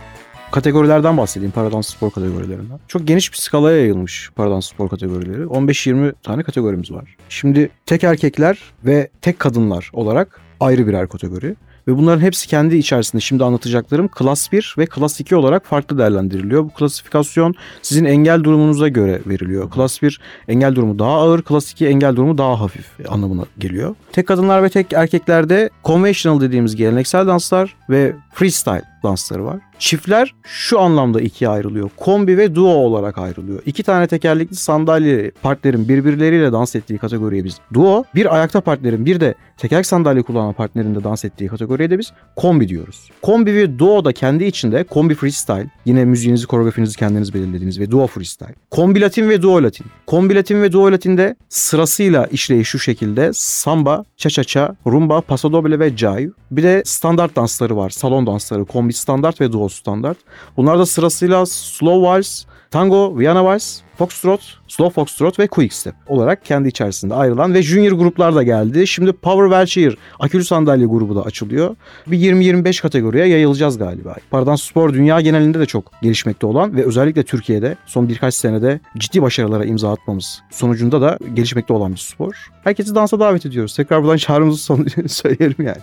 Kategorilerden 0.52 1.16
bahsedeyim, 1.16 1.52
paradans 1.52 1.86
spor 1.86 2.10
kategorilerinden. 2.10 2.78
Çok 2.88 3.06
geniş 3.06 3.32
bir 3.32 3.36
skalaya 3.36 3.76
yayılmış 3.76 4.30
paradans 4.36 4.66
spor 4.68 4.88
kategorileri. 4.88 5.42
15-20 5.42 6.12
tane 6.22 6.42
kategorimiz 6.42 6.90
var. 6.90 7.16
Şimdi 7.28 7.70
tek 7.86 8.04
erkekler 8.04 8.58
ve 8.84 9.08
tek 9.22 9.38
kadınlar 9.38 9.90
olarak 9.92 10.40
ayrı 10.60 10.86
birer 10.86 11.08
kategori. 11.08 11.54
Ve 11.88 11.96
bunların 11.98 12.20
hepsi 12.20 12.48
kendi 12.48 12.76
içerisinde 12.76 13.20
şimdi 13.22 13.44
anlatacaklarım 13.44 14.08
klas 14.08 14.52
1 14.52 14.74
ve 14.78 14.86
klas 14.86 15.20
2 15.20 15.36
olarak 15.36 15.66
farklı 15.66 15.98
değerlendiriliyor. 15.98 16.64
Bu 16.64 16.68
klasifikasyon 16.68 17.54
sizin 17.82 18.04
engel 18.04 18.44
durumunuza 18.44 18.88
göre 18.88 19.20
veriliyor. 19.26 19.70
Klas 19.70 20.02
1 20.02 20.20
engel 20.48 20.74
durumu 20.74 20.98
daha 20.98 21.12
ağır, 21.12 21.42
klas 21.42 21.72
2 21.72 21.86
engel 21.86 22.16
durumu 22.16 22.38
daha 22.38 22.60
hafif 22.60 22.86
anlamına 23.08 23.44
geliyor. 23.58 23.94
Tek 24.12 24.26
kadınlar 24.26 24.62
ve 24.62 24.68
tek 24.68 24.92
erkeklerde 24.92 25.70
conventional 25.84 26.40
dediğimiz 26.40 26.76
geleneksel 26.76 27.26
danslar 27.26 27.76
ve 27.90 28.16
freestyle 28.34 28.82
dansları 29.02 29.44
var. 29.44 29.58
Çiftler 29.78 30.34
şu 30.42 30.80
anlamda 30.80 31.20
ikiye 31.20 31.50
ayrılıyor. 31.50 31.90
Kombi 31.96 32.38
ve 32.38 32.54
duo 32.54 32.68
olarak 32.68 33.18
ayrılıyor. 33.18 33.62
İki 33.66 33.82
tane 33.82 34.06
tekerlekli 34.06 34.56
sandalye 34.56 35.30
partnerin 35.42 35.88
birbirleriyle 35.88 36.52
dans 36.52 36.76
ettiği 36.76 36.98
kategoriye 36.98 37.44
biz 37.44 37.58
duo, 37.74 38.04
bir 38.14 38.34
ayakta 38.34 38.60
partnerin 38.60 39.06
bir 39.06 39.20
de 39.20 39.34
tekerlek 39.62 39.86
sandalye 39.86 40.22
kullanan 40.22 40.52
partnerin 40.52 40.94
de 40.94 41.04
dans 41.04 41.24
ettiği 41.24 41.48
kategoriye 41.48 41.90
de 41.90 41.98
biz 41.98 42.12
kombi 42.36 42.68
diyoruz. 42.68 43.10
Kombi 43.22 43.54
ve 43.54 43.78
duo 43.78 44.04
da 44.04 44.12
kendi 44.12 44.44
içinde 44.44 44.84
kombi 44.84 45.14
freestyle, 45.14 45.66
yine 45.84 46.04
müziğinizi, 46.04 46.46
koreografinizi 46.46 46.96
kendiniz 46.96 47.34
belirlediğiniz 47.34 47.80
ve 47.80 47.90
duo 47.90 48.06
freestyle. 48.06 48.54
Kombi 48.70 49.00
latin 49.00 49.28
ve 49.28 49.42
duo 49.42 49.62
latin. 49.62 49.86
Kombi 50.06 50.34
latin 50.34 50.62
ve 50.62 50.72
duo 50.72 50.92
latinde 50.92 51.36
sırasıyla 51.48 52.26
işleyiş 52.26 52.68
şu 52.68 52.78
şekilde 52.78 53.30
samba, 53.34 54.04
cha 54.16 54.30
cha 54.30 54.44
cha, 54.44 54.76
rumba, 54.86 55.20
paso 55.20 55.52
doble 55.52 55.78
ve 55.78 55.96
jive. 55.96 56.30
Bir 56.50 56.62
de 56.62 56.82
standart 56.84 57.36
dansları 57.36 57.76
var. 57.76 57.90
Salon 57.90 58.26
dansları, 58.26 58.64
kombi 58.64 58.92
standart 58.92 59.40
ve 59.40 59.52
duo 59.52 59.68
standart. 59.68 60.18
Bunlar 60.56 60.78
da 60.78 60.86
sırasıyla 60.86 61.46
slow 61.46 62.08
vals, 62.08 62.44
tango, 62.72 63.18
Vienna 63.18 63.44
vals, 63.44 63.80
foxtrot, 63.98 64.40
slow 64.68 64.94
foxtrot 64.94 65.38
ve 65.38 65.46
quick 65.46 65.74
step 65.74 65.94
olarak 66.06 66.44
kendi 66.44 66.68
içerisinde 66.68 67.14
ayrılan 67.14 67.54
ve 67.54 67.62
junior 67.62 67.92
gruplar 67.92 68.34
da 68.34 68.42
geldi. 68.42 68.86
Şimdi 68.86 69.12
power 69.12 69.44
wheelchair, 69.44 69.98
akülü 70.20 70.44
sandalye 70.44 70.86
grubu 70.86 71.16
da 71.16 71.22
açılıyor. 71.22 71.76
Bir 72.06 72.18
20-25 72.18 72.82
kategoriye 72.82 73.26
yayılacağız 73.26 73.78
galiba. 73.78 74.16
Paradan 74.30 74.56
spor 74.56 74.92
dünya 74.92 75.20
genelinde 75.20 75.60
de 75.60 75.66
çok 75.66 75.92
gelişmekte 76.02 76.46
olan 76.46 76.76
ve 76.76 76.84
özellikle 76.84 77.22
Türkiye'de 77.22 77.76
son 77.86 78.08
birkaç 78.08 78.34
senede 78.34 78.80
ciddi 78.98 79.22
başarılara 79.22 79.64
imza 79.64 79.92
atmamız 79.92 80.42
sonucunda 80.50 81.00
da 81.00 81.18
gelişmekte 81.34 81.72
olan 81.72 81.92
bir 81.92 81.98
spor. 81.98 82.50
Herkesi 82.64 82.94
dansa 82.94 83.20
davet 83.20 83.46
ediyoruz. 83.46 83.76
Tekrar 83.76 84.02
buradan 84.02 84.16
çağrımızı 84.16 84.76
söyleyelim 85.08 85.66
yani. 85.66 85.82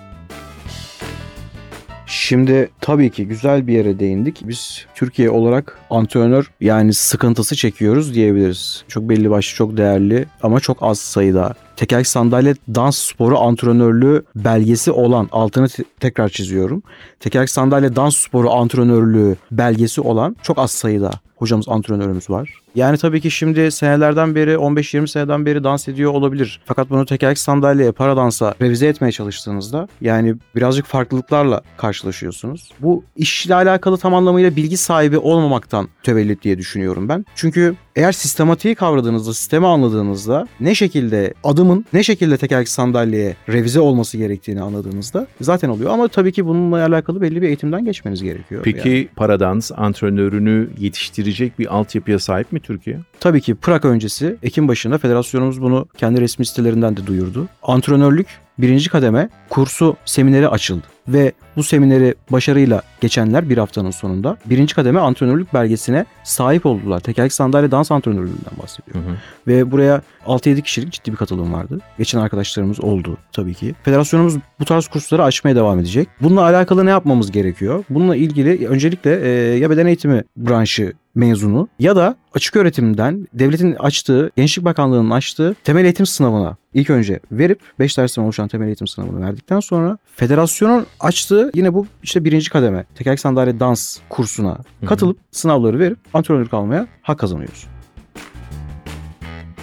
Şimdi 2.10 2.70
tabii 2.82 3.10
ki 3.10 3.28
güzel 3.28 3.68
bir 3.68 3.74
yere 3.74 4.00
değindik. 4.00 4.42
Biz 4.44 4.86
Türkiye 4.96 5.30
olarak 5.30 5.80
antrenör 5.90 6.52
yani 6.62 6.94
sıkıntısı 6.94 7.56
çekiyoruz 7.56 8.14
diyebiliriz. 8.14 8.84
Çok 8.88 9.10
belli 9.10 9.30
başlı, 9.30 9.56
çok 9.56 9.78
değerli 9.78 10.26
ama 10.44 10.60
çok 10.60 10.78
az 10.82 11.00
sayıda 11.00 11.54
tekerlek 11.76 12.08
sandalye 12.08 12.54
dans 12.76 12.98
sporu 12.98 13.40
antrenörlüğü 13.40 14.24
belgesi 14.36 14.92
olan 14.92 15.30
altını 15.32 15.68
te- 15.68 15.84
tekrar 16.00 16.30
çiziyorum. 16.30 16.84
Tekerlek 17.20 17.50
sandalye 17.50 17.96
dans 17.96 18.18
sporu 18.18 18.52
antrenörlüğü 18.52 19.36
belgesi 19.52 20.02
olan 20.02 20.36
çok 20.44 20.58
az 20.60 20.72
sayıda 20.72 21.12
hocamız 21.36 21.70
antrenörümüz 21.70 22.30
var. 22.30 22.50
Yani 22.80 22.98
tabii 22.98 23.22
ki 23.22 23.32
şimdi 23.32 23.72
senelerden 23.72 24.36
beri 24.36 24.54
15-20 24.54 25.08
seneden 25.08 25.46
beri 25.46 25.64
dans 25.64 25.88
ediyor 25.88 26.12
olabilir. 26.12 26.62
Fakat 26.66 26.90
bunu 26.90 27.06
tekerlekli 27.06 27.40
sandalyeye 27.40 27.92
para 27.92 28.18
dansa 28.18 28.56
revize 28.62 28.88
etmeye 28.88 29.12
çalıştığınızda 29.12 29.88
yani 30.02 30.36
birazcık 30.56 30.86
farklılıklarla 30.86 31.62
karşılaşıyorsunuz. 31.78 32.72
Bu 32.80 33.04
işle 33.16 33.56
alakalı 33.56 33.98
tam 33.98 34.14
anlamıyla 34.14 34.56
bilgi 34.56 34.78
sahibi 34.78 35.18
olmamaktan 35.18 35.90
tevellit 36.04 36.44
diye 36.44 36.58
düşünüyorum 36.58 37.10
ben. 37.10 37.26
Çünkü 37.36 37.76
eğer 37.96 38.12
sistematiği 38.12 38.76
kavradığınızda, 38.76 39.34
sistemi 39.34 39.68
anladığınızda 39.68 40.48
ne 40.60 40.76
şekilde 40.76 41.34
adımın 41.44 41.86
ne 41.94 42.04
şekilde 42.04 42.38
tekerlekli 42.38 42.72
sandalyeye 42.72 43.36
revize 43.50 43.80
olması 43.80 44.18
gerektiğini 44.18 44.62
anladığınızda 44.62 45.28
zaten 45.42 45.70
oluyor. 45.70 45.92
Ama 45.92 46.08
tabii 46.08 46.32
ki 46.32 46.46
bununla 46.46 46.86
alakalı 46.86 47.22
belli 47.22 47.42
bir 47.42 47.48
eğitimden 47.48 47.86
geçmeniz 47.86 48.24
gerekiyor. 48.24 48.62
Peki 48.64 48.90
yani. 48.90 49.08
paradans 49.16 49.72
antrenörünü 49.78 50.70
yetiştirecek 50.80 51.60
bir 51.60 51.76
altyapıya 51.76 52.20
sahip 52.20 52.52
mi 52.52 52.60
Türkiye? 52.70 53.00
Tabii 53.20 53.42
ki 53.42 53.56
Prag 53.56 53.86
öncesi 53.86 54.36
Ekim 54.44 54.68
başında 54.68 54.98
federasyonumuz 54.98 55.62
bunu 55.62 55.88
kendi 55.98 56.22
resmi 56.22 56.46
sitelerinden 56.46 56.98
de 56.98 57.08
duyurdu. 57.08 57.48
Antrenörlük 57.64 58.28
birinci 58.62 58.90
kademe 58.90 59.30
kursu 59.50 59.96
semineri 60.06 60.48
açıldı 60.48 60.84
ve 61.08 61.34
bu 61.56 61.64
semineri 61.64 62.16
başarıyla 62.32 62.82
geçenler 63.02 63.50
bir 63.50 63.58
haftanın 63.58 63.92
sonunda 63.92 64.38
birinci 64.46 64.76
kademe 64.76 65.00
antrenörlük 65.00 65.54
belgesine 65.54 66.06
sahip 66.24 66.66
oldular. 66.66 67.00
Tekerlek 67.00 67.34
sandalye 67.34 67.72
dans 67.72 67.92
antrenörlüğünden 67.92 68.54
bahsediyorum. 68.64 69.04
Hı 69.04 69.12
hı. 69.12 69.18
Ve 69.48 69.72
buraya 69.72 70.02
6-7 70.28 70.62
kişilik 70.62 70.94
ciddi 70.94 71.12
bir 71.12 71.18
katılım 71.18 71.54
vardı. 71.54 71.80
Geçen 71.98 72.20
arkadaşlarımız 72.20 72.80
oldu 72.84 73.18
tabii 73.32 73.54
ki. 73.54 73.76
Federasyonumuz 73.84 74.36
bu 74.60 74.66
tarz 74.66 74.88
kursları 74.88 75.24
açmaya 75.24 75.56
devam 75.56 75.80
edecek. 75.80 76.10
Bununla 76.22 76.42
alakalı 76.42 76.86
ne 76.86 76.90
yapmamız 76.90 77.32
gerekiyor? 77.32 77.84
Bununla 77.90 78.16
ilgili 78.16 78.68
öncelikle 78.68 79.22
e, 79.22 79.58
ya 79.58 79.70
beden 79.70 79.86
eğitimi 79.86 80.24
branşı 80.38 80.94
mezunu 81.16 81.68
ya 81.80 81.96
da 81.96 82.16
açık 82.34 82.56
öğretimden 82.56 83.28
devletin 83.34 83.76
açtığı, 83.76 84.32
Gençlik 84.36 84.66
Bakanlığı'nın 84.66 85.10
açtığı 85.10 85.56
temel 85.64 85.84
eğitim 85.84 86.06
sınavına 86.06 86.58
ilk 86.74 86.90
önce 86.90 87.20
verip 87.32 87.60
5 87.80 87.98
dersten 87.98 88.22
oluşan 88.22 88.48
temel 88.48 88.68
eğitim 88.68 88.88
sınavını 88.88 89.26
verdikten 89.26 89.60
sonra 89.60 89.98
federasyonun 90.16 90.86
açtığı 91.00 91.52
yine 91.54 91.74
bu 91.74 91.88
işte 92.04 92.26
birinci 92.26 92.50
kademe 92.50 92.86
tekerlek 92.96 93.20
sandalye 93.20 93.60
dans 93.60 93.98
kursuna 94.10 94.58
katılıp 94.86 95.18
Hı-hı. 95.18 95.26
sınavları 95.32 95.80
verip 95.80 95.98
antrenörlük 96.14 96.54
almaya 96.54 96.88
hak 97.02 97.20
kazanıyoruz. 97.20 97.68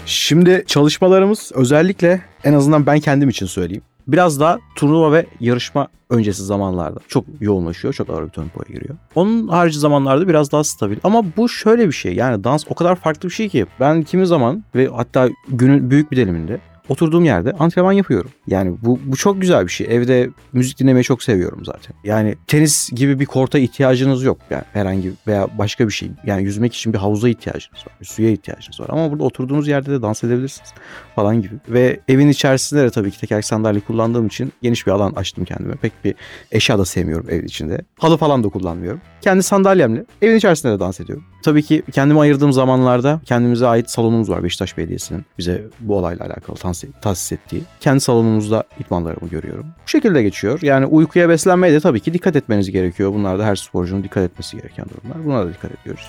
Şimdi 0.06 0.64
çalışmalarımız 0.66 1.52
özellikle 1.54 2.22
en 2.44 2.52
azından 2.52 2.86
ben 2.86 3.00
kendim 3.00 3.28
için 3.28 3.46
söyleyeyim. 3.46 3.82
Biraz 4.08 4.40
daha 4.40 4.58
turnuva 4.76 5.12
ve 5.12 5.26
yarışma 5.40 5.88
öncesi 6.10 6.44
zamanlarda 6.44 7.00
çok 7.08 7.24
yoğunlaşıyor. 7.40 7.94
Çok 7.94 8.10
ağır 8.10 8.24
bir 8.24 8.30
tempoya 8.30 8.74
giriyor. 8.74 8.96
Onun 9.14 9.48
harici 9.48 9.78
zamanlarda 9.78 10.28
biraz 10.28 10.52
daha 10.52 10.64
stabil. 10.64 10.96
Ama 11.04 11.24
bu 11.36 11.48
şöyle 11.48 11.86
bir 11.86 11.92
şey. 11.92 12.14
Yani 12.14 12.44
dans 12.44 12.64
o 12.68 12.74
kadar 12.74 12.96
farklı 12.96 13.28
bir 13.28 13.34
şey 13.34 13.48
ki. 13.48 13.66
Ben 13.80 14.02
kimi 14.02 14.26
zaman 14.26 14.64
ve 14.74 14.86
hatta 14.86 15.28
günün 15.48 15.90
büyük 15.90 16.12
bir 16.12 16.16
diliminde 16.16 16.60
oturduğum 16.88 17.24
yerde 17.24 17.52
antrenman 17.52 17.92
yapıyorum. 17.92 18.30
Yani 18.46 18.76
bu, 18.82 19.00
bu 19.04 19.16
çok 19.16 19.40
güzel 19.40 19.64
bir 19.64 19.70
şey. 19.70 19.86
Evde 19.90 20.30
müzik 20.52 20.78
dinlemeyi 20.78 21.04
çok 21.04 21.22
seviyorum 21.22 21.64
zaten. 21.64 21.96
Yani 22.04 22.36
tenis 22.46 22.90
gibi 22.92 23.20
bir 23.20 23.26
korta 23.26 23.58
ihtiyacınız 23.58 24.22
yok. 24.22 24.38
Yani 24.50 24.64
herhangi 24.72 25.12
veya 25.26 25.48
başka 25.58 25.86
bir 25.88 25.92
şey. 25.92 26.10
Yani 26.26 26.42
yüzmek 26.42 26.74
için 26.74 26.92
bir 26.92 26.98
havuza 26.98 27.28
ihtiyacınız 27.28 27.86
var. 27.86 27.94
Bir 28.00 28.06
suya 28.06 28.30
ihtiyacınız 28.30 28.80
var. 28.80 28.86
Ama 28.90 29.10
burada 29.10 29.24
oturduğunuz 29.24 29.68
yerde 29.68 29.90
de 29.90 30.02
dans 30.02 30.24
edebilirsiniz 30.24 30.70
falan 31.14 31.42
gibi. 31.42 31.54
Ve 31.68 32.00
evin 32.08 32.28
içerisinde 32.28 32.82
de 32.82 32.90
tabii 32.90 33.10
ki 33.10 33.20
tekerlek 33.20 33.44
sandalye 33.44 33.80
kullandığım 33.80 34.26
için 34.26 34.52
geniş 34.62 34.86
bir 34.86 34.92
alan 34.92 35.12
açtım 35.12 35.44
kendime. 35.44 35.74
Pek 35.74 35.92
bir 36.04 36.14
eşya 36.52 36.78
da 36.78 36.84
sevmiyorum 36.84 37.30
ev 37.30 37.44
içinde. 37.44 37.80
Halı 37.98 38.16
falan 38.16 38.44
da 38.44 38.48
kullanmıyorum. 38.48 39.00
Kendi 39.20 39.42
sandalyemle 39.42 40.04
evin 40.22 40.36
içerisinde 40.36 40.72
de 40.72 40.80
dans 40.80 41.00
ediyorum. 41.00 41.24
Tabii 41.42 41.62
ki 41.62 41.82
kendime 41.92 42.20
ayırdığım 42.20 42.52
zamanlarda 42.52 43.20
kendimize 43.24 43.66
ait 43.66 43.90
salonumuz 43.90 44.30
var 44.30 44.44
Beşiktaş 44.44 44.78
Belediyesi'nin 44.78 45.24
bize 45.38 45.64
bu 45.80 45.96
olayla 45.96 46.26
alakalı 46.26 46.56
tahsis 47.00 47.32
ettiği. 47.32 47.62
Kendi 47.80 48.00
salonumuzda 48.00 48.64
idmanlarımı 48.80 49.30
görüyorum. 49.30 49.66
Bu 49.86 49.88
şekilde 49.88 50.22
geçiyor. 50.22 50.58
Yani 50.62 50.86
uykuya 50.86 51.28
beslenmeye 51.28 51.72
de 51.72 51.80
tabii 51.80 52.00
ki 52.00 52.14
dikkat 52.14 52.36
etmeniz 52.36 52.70
gerekiyor. 52.70 53.12
Bunlar 53.12 53.38
da 53.38 53.44
her 53.44 53.56
sporcunun 53.56 54.02
dikkat 54.02 54.24
etmesi 54.24 54.56
gereken 54.56 54.86
durumlar. 54.88 55.24
Buna 55.24 55.46
da 55.46 55.52
dikkat 55.54 55.70
ediyoruz. 55.80 56.08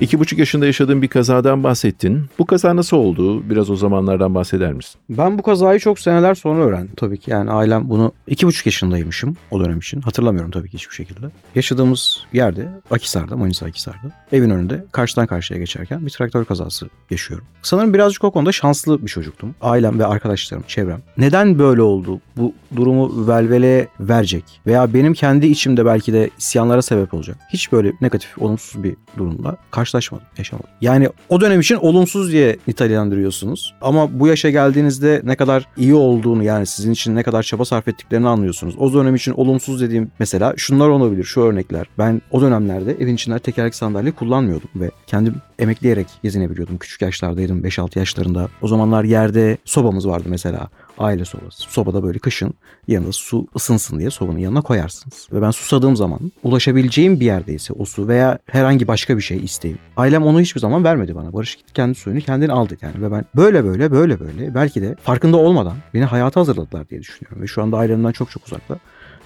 İki 0.00 0.18
buçuk 0.18 0.38
yaşında 0.38 0.66
yaşadığın 0.66 1.02
bir 1.02 1.08
kazadan 1.08 1.64
bahsettin. 1.64 2.24
Bu 2.38 2.46
kaza 2.46 2.76
nasıl 2.76 2.96
oldu? 2.96 3.50
Biraz 3.50 3.70
o 3.70 3.76
zamanlardan 3.76 4.34
bahseder 4.34 4.72
misin? 4.72 5.00
Ben 5.10 5.38
bu 5.38 5.42
kazayı 5.42 5.78
çok 5.78 5.98
seneler 5.98 6.34
sonra 6.34 6.64
öğrendim 6.64 6.94
tabii 6.96 7.18
ki. 7.18 7.30
Yani 7.30 7.50
ailem 7.50 7.90
bunu 7.90 8.12
iki 8.26 8.46
buçuk 8.46 8.66
yaşındaymışım 8.66 9.36
o 9.50 9.60
dönem 9.60 9.78
için. 9.78 10.00
Hatırlamıyorum 10.00 10.50
tabii 10.50 10.70
ki 10.70 10.74
hiçbir 10.78 10.94
şekilde. 10.94 11.26
Yaşadığımız 11.54 12.24
yerde 12.32 12.68
Akisar'da, 12.90 13.36
Manisa 13.36 13.66
Akisar'da. 13.66 14.12
Evin 14.32 14.50
önünde 14.50 14.84
karşıdan 14.92 15.26
karşıya 15.26 15.60
geçerken 15.60 16.06
bir 16.06 16.10
traktör 16.10 16.44
kazası 16.44 16.88
yaşıyorum. 17.10 17.46
Sanırım 17.62 17.94
birazcık 17.94 18.24
o 18.24 18.30
konuda 18.30 18.52
şanslı 18.52 19.02
bir 19.02 19.08
çocuktum. 19.08 19.54
Ailem 19.60 19.98
ve 19.98 20.06
arkadaşlarım, 20.06 20.64
çevrem. 20.68 21.00
Neden 21.18 21.58
böyle 21.58 21.82
oldu? 21.82 22.20
Bu 22.36 22.54
durumu 22.76 23.28
velvele 23.28 23.88
verecek 24.00 24.44
veya 24.66 24.94
benim 24.94 25.14
kendi 25.14 25.46
içimde 25.46 25.84
belki 25.86 26.12
de 26.12 26.30
isyanlara 26.38 26.82
sebep 26.82 27.14
olacak. 27.14 27.36
Hiç 27.52 27.72
böyle 27.72 27.92
negatif, 28.00 28.38
olumsuz 28.38 28.84
bir 28.84 28.96
durumda 29.18 29.56
karşı 29.70 29.85
karşılaşmadım, 29.86 30.26
yaşamadım. 30.38 30.70
Yani 30.80 31.08
o 31.28 31.40
dönem 31.40 31.60
için 31.60 31.76
olumsuz 31.76 32.32
diye 32.32 32.56
nitelendiriyorsunuz. 32.66 33.74
Ama 33.80 34.20
bu 34.20 34.26
yaşa 34.26 34.50
geldiğinizde 34.50 35.20
ne 35.24 35.36
kadar 35.36 35.66
iyi 35.76 35.94
olduğunu 35.94 36.42
yani 36.42 36.66
sizin 36.66 36.92
için 36.92 37.16
ne 37.16 37.22
kadar 37.22 37.42
çaba 37.42 37.64
sarf 37.64 37.88
ettiklerini 37.88 38.28
anlıyorsunuz. 38.28 38.74
O 38.78 38.92
dönem 38.92 39.14
için 39.14 39.32
olumsuz 39.32 39.80
dediğim 39.80 40.10
mesela 40.18 40.54
şunlar 40.56 40.88
olabilir, 40.88 41.24
şu 41.24 41.40
örnekler. 41.40 41.86
Ben 41.98 42.22
o 42.30 42.40
dönemlerde 42.40 42.92
evin 43.00 43.14
içinde 43.14 43.38
tekerlek 43.38 43.74
sandalye 43.74 44.12
kullanmıyordum 44.12 44.68
ve 44.76 44.90
kendim 45.06 45.34
emekleyerek 45.58 46.06
gezinebiliyordum. 46.22 46.78
Küçük 46.78 47.02
yaşlardaydım, 47.02 47.62
5-6 47.62 47.98
yaşlarında. 47.98 48.48
O 48.62 48.68
zamanlar 48.68 49.04
yerde 49.04 49.58
sobamız 49.64 50.08
vardı 50.08 50.28
mesela 50.28 50.68
aile 50.98 51.24
sobası. 51.24 51.62
Sobada 51.62 52.02
böyle 52.02 52.18
kışın 52.18 52.54
yanında 52.88 53.12
su 53.12 53.46
ısınsın 53.56 53.98
diye 53.98 54.10
sobanın 54.10 54.38
yanına 54.38 54.60
koyarsınız. 54.60 55.28
Ve 55.32 55.42
ben 55.42 55.50
susadığım 55.50 55.96
zaman 55.96 56.32
ulaşabileceğim 56.42 57.20
bir 57.20 57.26
yerdeyse 57.26 57.72
o 57.72 57.84
su 57.84 58.08
veya 58.08 58.38
herhangi 58.46 58.88
başka 58.88 59.16
bir 59.16 59.22
şey 59.22 59.38
isteyeyim. 59.38 59.78
Ailem 59.96 60.22
onu 60.22 60.40
hiçbir 60.40 60.60
zaman 60.60 60.84
vermedi 60.84 61.14
bana. 61.14 61.32
Barış 61.32 61.56
gitti 61.56 61.72
kendi 61.72 61.94
suyunu 61.94 62.20
kendin 62.20 62.48
aldı 62.48 62.76
yani. 62.82 63.02
Ve 63.02 63.12
ben 63.12 63.24
böyle 63.36 63.64
böyle 63.64 63.90
böyle 63.90 64.20
böyle 64.20 64.54
belki 64.54 64.82
de 64.82 64.96
farkında 65.02 65.36
olmadan 65.36 65.76
beni 65.94 66.04
hayata 66.04 66.40
hazırladılar 66.40 66.88
diye 66.88 67.00
düşünüyorum. 67.00 67.42
Ve 67.42 67.46
şu 67.46 67.62
anda 67.62 67.76
ailemden 67.76 68.12
çok 68.12 68.30
çok 68.30 68.46
uzakta 68.46 68.78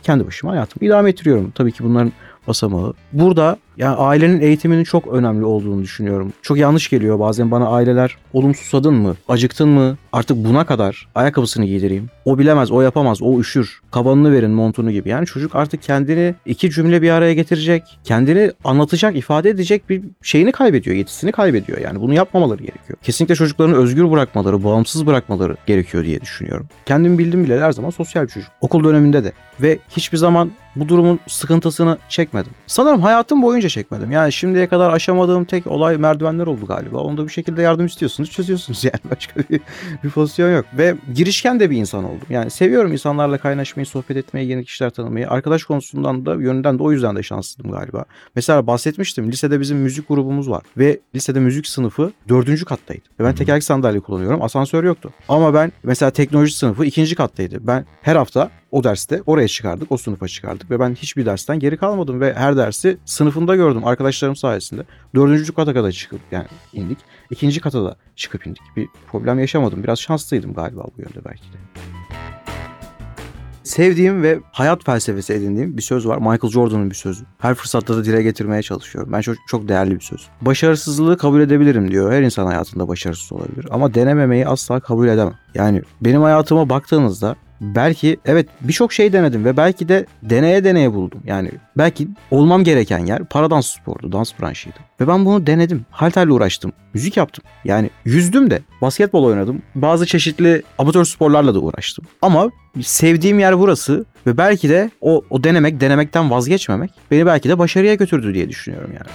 kendi 0.03 0.27
başıma 0.27 0.53
hayatımı 0.53 0.87
idame 0.87 1.11
ettiriyorum. 1.11 1.51
Tabii 1.55 1.73
ki 1.73 1.85
bunların 1.85 2.13
basamağı. 2.49 2.93
Burada 3.13 3.57
yani 3.77 3.97
ailenin 3.97 4.41
eğitiminin 4.41 4.85
çok 4.85 5.07
önemli 5.07 5.45
olduğunu 5.45 5.83
düşünüyorum. 5.83 6.33
Çok 6.43 6.59
yanlış 6.59 6.91
geliyor 6.91 7.19
bazen 7.21 7.51
bana 7.51 7.69
aileler 7.69 8.17
oğlum 8.33 8.55
susadın 8.55 8.95
mı? 8.95 9.17
Acıktın 9.29 9.69
mı? 9.69 9.97
Artık 10.13 10.37
buna 10.37 10.67
kadar 10.67 11.09
ayakkabısını 11.15 11.65
giydireyim. 11.65 12.11
O 12.25 12.39
bilemez, 12.39 12.71
o 12.71 12.81
yapamaz, 12.81 13.23
o 13.23 13.41
üşür. 13.41 13.81
Kabanını 13.91 14.33
verin 14.33 14.51
montunu 14.51 14.91
gibi. 14.91 15.09
Yani 15.09 15.27
çocuk 15.27 15.57
artık 15.57 15.83
kendini 15.83 16.35
iki 16.47 16.71
cümle 16.71 17.03
bir 17.03 17.11
araya 17.11 17.35
getirecek. 17.35 17.83
Kendini 18.05 18.53
anlatacak, 18.65 19.17
ifade 19.17 19.51
edecek 19.51 19.89
bir 19.89 20.03
şeyini 20.23 20.53
kaybediyor, 20.53 20.97
yetisini 20.97 21.33
kaybediyor. 21.33 21.79
Yani 21.79 22.01
bunu 22.01 22.15
yapmamaları 22.15 22.63
gerekiyor. 22.63 22.99
Kesinlikle 23.03 23.35
çocuklarını 23.35 23.77
özgür 23.77 24.11
bırakmaları, 24.11 24.65
bağımsız 24.65 25.07
bırakmaları 25.07 25.57
gerekiyor 25.67 26.05
diye 26.05 26.21
düşünüyorum. 26.21 26.69
Kendim 26.87 27.19
bildim 27.19 27.45
bile 27.45 27.61
her 27.61 27.73
zaman 27.73 27.91
sosyal 27.91 28.23
bir 28.23 28.29
çocuk. 28.29 28.51
Okul 28.61 28.85
döneminde 28.85 29.25
de. 29.25 29.33
Ve 29.61 29.79
hiçbir 29.97 30.19
zaman 30.19 30.51
bu 30.77 30.89
durumun 30.89 31.21
sıkıntısını 31.27 31.99
çekmedim. 32.09 32.53
Sanırım 32.67 33.03
hayatım 33.03 33.43
boyunca 33.43 33.69
çekmedim. 33.69 34.11
Yani 34.11 34.33
şimdiye 34.33 34.67
kadar 34.67 34.91
aşamadığım 34.91 35.45
tek 35.45 35.67
olay 35.67 35.97
merdivenler 35.97 36.47
oldu 36.47 36.67
galiba. 36.67 36.99
Onda 36.99 37.25
bir 37.25 37.33
şekilde 37.33 37.63
yardım 37.63 37.87
istiyorsunuz, 37.87 38.31
çözüyorsunuz 38.31 38.85
yani 38.85 39.01
başka 39.11 39.41
bir, 39.41 39.61
bir 40.05 40.11
pozisyon 40.11 40.51
yok. 40.51 40.65
Ve 40.79 40.97
girişken 41.15 41.61
de 41.61 41.71
bir 41.71 41.77
insan 41.77 42.05
oldum. 42.05 42.27
Yani 42.31 42.51
seviyorum 42.51 42.93
insanlarla 42.93 43.39
kaynaşmayı, 43.39 43.87
sohbet 43.87 44.17
etmeyi, 44.17 44.49
yeni 44.49 44.65
kişiler 44.65 44.91
tanımayı. 44.91 45.31
Arkadaş 45.31 45.65
konusundan 45.65 46.27
da 46.27 46.35
yönünden 46.35 46.79
de 46.79 46.83
o 46.83 46.93
yüzden 46.93 47.17
de 47.17 47.23
şanslıydım 47.23 47.73
galiba. 47.73 48.05
Mesela 48.35 48.67
bahsetmiştim. 48.67 49.33
Lisede 49.33 49.61
bizim 49.61 49.79
müzik 49.79 50.09
grubumuz 50.09 50.51
var 50.51 50.63
ve 50.77 51.01
lisede 51.15 51.41
müzik 51.41 51.67
sınıfı 51.67 52.13
dördüncü 52.29 52.65
kattaydı. 52.65 53.03
Ve 53.21 53.25
ben 53.25 53.35
tekerlek 53.35 53.65
sandalye 53.65 54.01
kullanıyorum. 54.01 54.43
Asansör 54.43 54.85
yoktu. 54.85 55.11
Ama 55.29 55.55
ben 55.55 55.73
mesela 55.83 56.11
teknoloji 56.11 56.57
sınıfı 56.57 56.85
ikinci 56.85 57.15
kattaydı. 57.15 57.59
Ben 57.67 57.87
her 58.03 58.17
hafta 58.17 58.51
o 58.73 58.85
derste 58.85 59.23
oraya 59.27 59.49
çıkardık, 59.49 59.93
o 59.93 59.97
sınıfa 59.97 60.29
çıkardık 60.29 60.71
ve 60.71 60.81
ben 60.81 60.95
hiçbir 60.95 61.27
dersten 61.27 61.59
geri 61.59 61.77
kalmadım 61.77 62.21
ve 62.21 62.35
her 62.35 62.57
dersi 62.57 62.99
sınıfında 63.05 63.57
gördüm 63.57 63.85
arkadaşlarım 63.85 64.37
sayesinde. 64.37 64.83
Dördüncü 65.15 65.53
kata 65.53 65.75
kadar 65.75 65.93
çıkıp 65.93 66.21
yani 66.31 66.47
indik. 66.73 66.99
İkinci 67.31 67.61
kata 67.61 67.85
da 67.85 67.97
çıkıp 68.17 68.47
indik. 68.47 68.63
Bir 68.77 68.89
problem 69.13 69.39
yaşamadım. 69.39 69.83
Biraz 69.83 70.01
şanslıydım 70.01 70.55
galiba 70.55 70.85
bu 70.97 71.03
yönde 71.03 71.25
belki 71.25 71.43
de. 71.43 71.57
Sevdiğim 73.63 74.23
ve 74.23 74.39
hayat 74.53 74.85
felsefesi 74.85 75.33
edindiğim 75.33 75.77
bir 75.77 75.83
söz 75.83 76.07
var. 76.07 76.19
Michael 76.19 76.53
Jordan'ın 76.53 76.91
bir 76.91 76.95
sözü. 76.95 77.25
Her 77.39 77.55
fırsatta 77.55 77.97
da 77.97 78.05
dile 78.05 78.23
getirmeye 78.23 78.63
çalışıyorum. 78.63 79.13
Ben 79.13 79.21
çok, 79.21 79.37
çok 79.49 79.69
değerli 79.69 79.95
bir 79.95 80.01
söz. 80.01 80.29
Başarısızlığı 80.41 81.19
kabul 81.19 81.41
edebilirim 81.41 81.91
diyor. 81.91 82.13
Her 82.13 82.23
insan 82.23 82.47
hayatında 82.47 82.89
başarısız 82.89 83.33
olabilir. 83.33 83.67
Ama 83.71 83.95
denememeyi 83.95 84.49
asla 84.49 84.81
kabul 84.81 85.09
edemem. 85.09 85.35
Yani 85.55 85.83
benim 86.01 86.23
hayatıma 86.23 86.69
baktığınızda 86.69 87.37
belki 87.61 88.17
evet 88.25 88.49
birçok 88.61 88.93
şey 88.93 89.13
denedim 89.13 89.45
ve 89.45 89.57
belki 89.57 89.89
de 89.89 90.07
deneye 90.23 90.65
deneye 90.65 90.93
buldum. 90.93 91.21
Yani 91.27 91.51
belki 91.79 92.09
olmam 92.31 92.65
gereken 92.65 92.99
yer 92.99 93.25
para 93.25 93.51
dans 93.51 93.67
spordu, 93.67 94.13
dans 94.13 94.33
branşıydı. 94.41 94.77
Ve 95.01 95.09
ben 95.09 95.25
bunu 95.25 95.47
denedim. 95.47 95.87
Halterle 95.91 96.33
uğraştım. 96.33 96.73
Müzik 96.95 97.17
yaptım. 97.17 97.45
Yani 97.65 97.91
yüzdüm 98.05 98.51
de. 98.51 98.63
Basketbol 98.83 99.25
oynadım. 99.25 99.63
Bazı 99.75 100.07
çeşitli 100.07 100.63
amatör 100.79 101.05
sporlarla 101.05 101.55
da 101.55 101.59
uğraştım. 101.59 102.05
Ama 102.23 102.51
sevdiğim 102.83 103.39
yer 103.39 103.59
burası 103.59 104.05
ve 104.27 104.37
belki 104.37 104.69
de 104.69 104.91
o, 105.01 105.23
o 105.31 105.45
denemek, 105.45 105.81
denemekten 105.81 106.31
vazgeçmemek 106.31 106.91
beni 107.11 107.27
belki 107.27 107.49
de 107.49 107.59
başarıya 107.59 107.95
götürdü 107.95 108.35
diye 108.35 108.49
düşünüyorum 108.49 108.91
yani. 108.95 109.11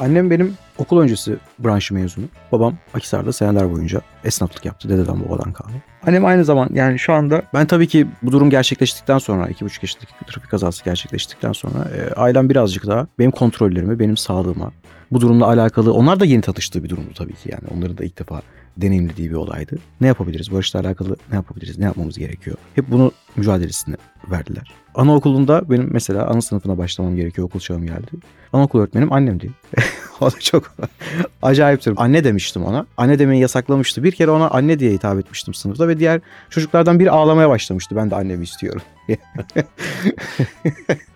Annem 0.00 0.30
benim 0.30 0.54
okul 0.78 1.00
öncesi 1.00 1.36
branşı 1.58 1.94
mezunu. 1.94 2.24
Babam 2.52 2.74
Akisar'da 2.94 3.32
seneler 3.32 3.72
boyunca 3.72 4.00
esnaflık 4.24 4.64
yaptı. 4.64 4.88
Dededen 4.88 5.24
babadan 5.24 5.52
kaldı. 5.52 5.72
Annem 6.06 6.24
aynı 6.24 6.44
zaman 6.44 6.68
yani 6.74 6.98
şu 6.98 7.12
anda 7.12 7.42
ben 7.54 7.66
tabii 7.66 7.88
ki 7.88 8.06
bu 8.22 8.32
durum 8.32 8.50
gerçekleştikten 8.50 9.18
sonra 9.18 9.48
iki 9.48 9.64
buçuk 9.64 9.82
yaşındaki 9.82 10.12
trafik 10.26 10.50
kazası 10.50 10.84
gerçekleştikten 10.84 11.52
sonra 11.52 11.88
e, 11.96 12.14
ailem 12.14 12.50
birazcık 12.50 12.86
daha 12.86 13.06
benim 13.18 13.30
kontrollerimi, 13.30 13.98
benim 13.98 14.16
sağlığıma, 14.16 14.72
bu 15.12 15.20
durumla 15.20 15.46
alakalı 15.46 15.92
onlar 15.92 16.20
da 16.20 16.24
yeni 16.24 16.42
tanıştığı 16.42 16.84
bir 16.84 16.88
durumdu 16.88 17.10
tabii 17.14 17.34
ki 17.34 17.50
yani. 17.52 17.64
Onların 17.76 17.98
da 17.98 18.04
ilk 18.04 18.18
defa 18.18 18.42
deneyimlediği 18.76 19.30
bir 19.30 19.34
olaydı. 19.34 19.78
Ne 20.00 20.06
yapabiliriz? 20.06 20.52
Barış'la 20.52 20.80
alakalı 20.80 21.16
ne 21.30 21.34
yapabiliriz? 21.34 21.78
Ne 21.78 21.84
yapmamız 21.84 22.18
gerekiyor? 22.18 22.56
Hep 22.74 22.90
bunu 22.90 23.12
mücadelesini 23.36 23.94
verdiler. 24.30 24.74
Anaokulunda 24.94 25.70
benim 25.70 25.88
mesela 25.92 26.26
ana 26.26 26.42
sınıfına 26.42 26.78
başlamam 26.78 27.16
gerekiyor. 27.16 27.46
Okul 27.46 27.60
çağım 27.60 27.86
geldi. 27.86 28.10
Anaokul 28.52 28.80
öğretmenim 28.80 29.12
annemdi. 29.12 29.50
o 30.20 30.30
da 30.30 30.40
çok 30.40 30.72
acayiptir. 31.42 31.94
Anne 31.96 32.24
demiştim 32.24 32.64
ona. 32.64 32.86
Anne 32.96 33.18
demeyi 33.18 33.42
yasaklamıştı. 33.42 34.02
Bir 34.04 34.12
kere 34.12 34.30
ona 34.30 34.50
anne 34.50 34.78
diye 34.78 34.92
hitap 34.92 35.18
etmiştim 35.18 35.54
sınıfta 35.54 35.88
ve 35.88 35.98
diğer 35.98 36.20
çocuklardan 36.50 37.00
biri 37.00 37.10
ağlamaya 37.10 37.48
başlamıştı. 37.48 37.96
Ben 37.96 38.10
de 38.10 38.14
annemi 38.14 38.44
istiyorum. 38.44 38.82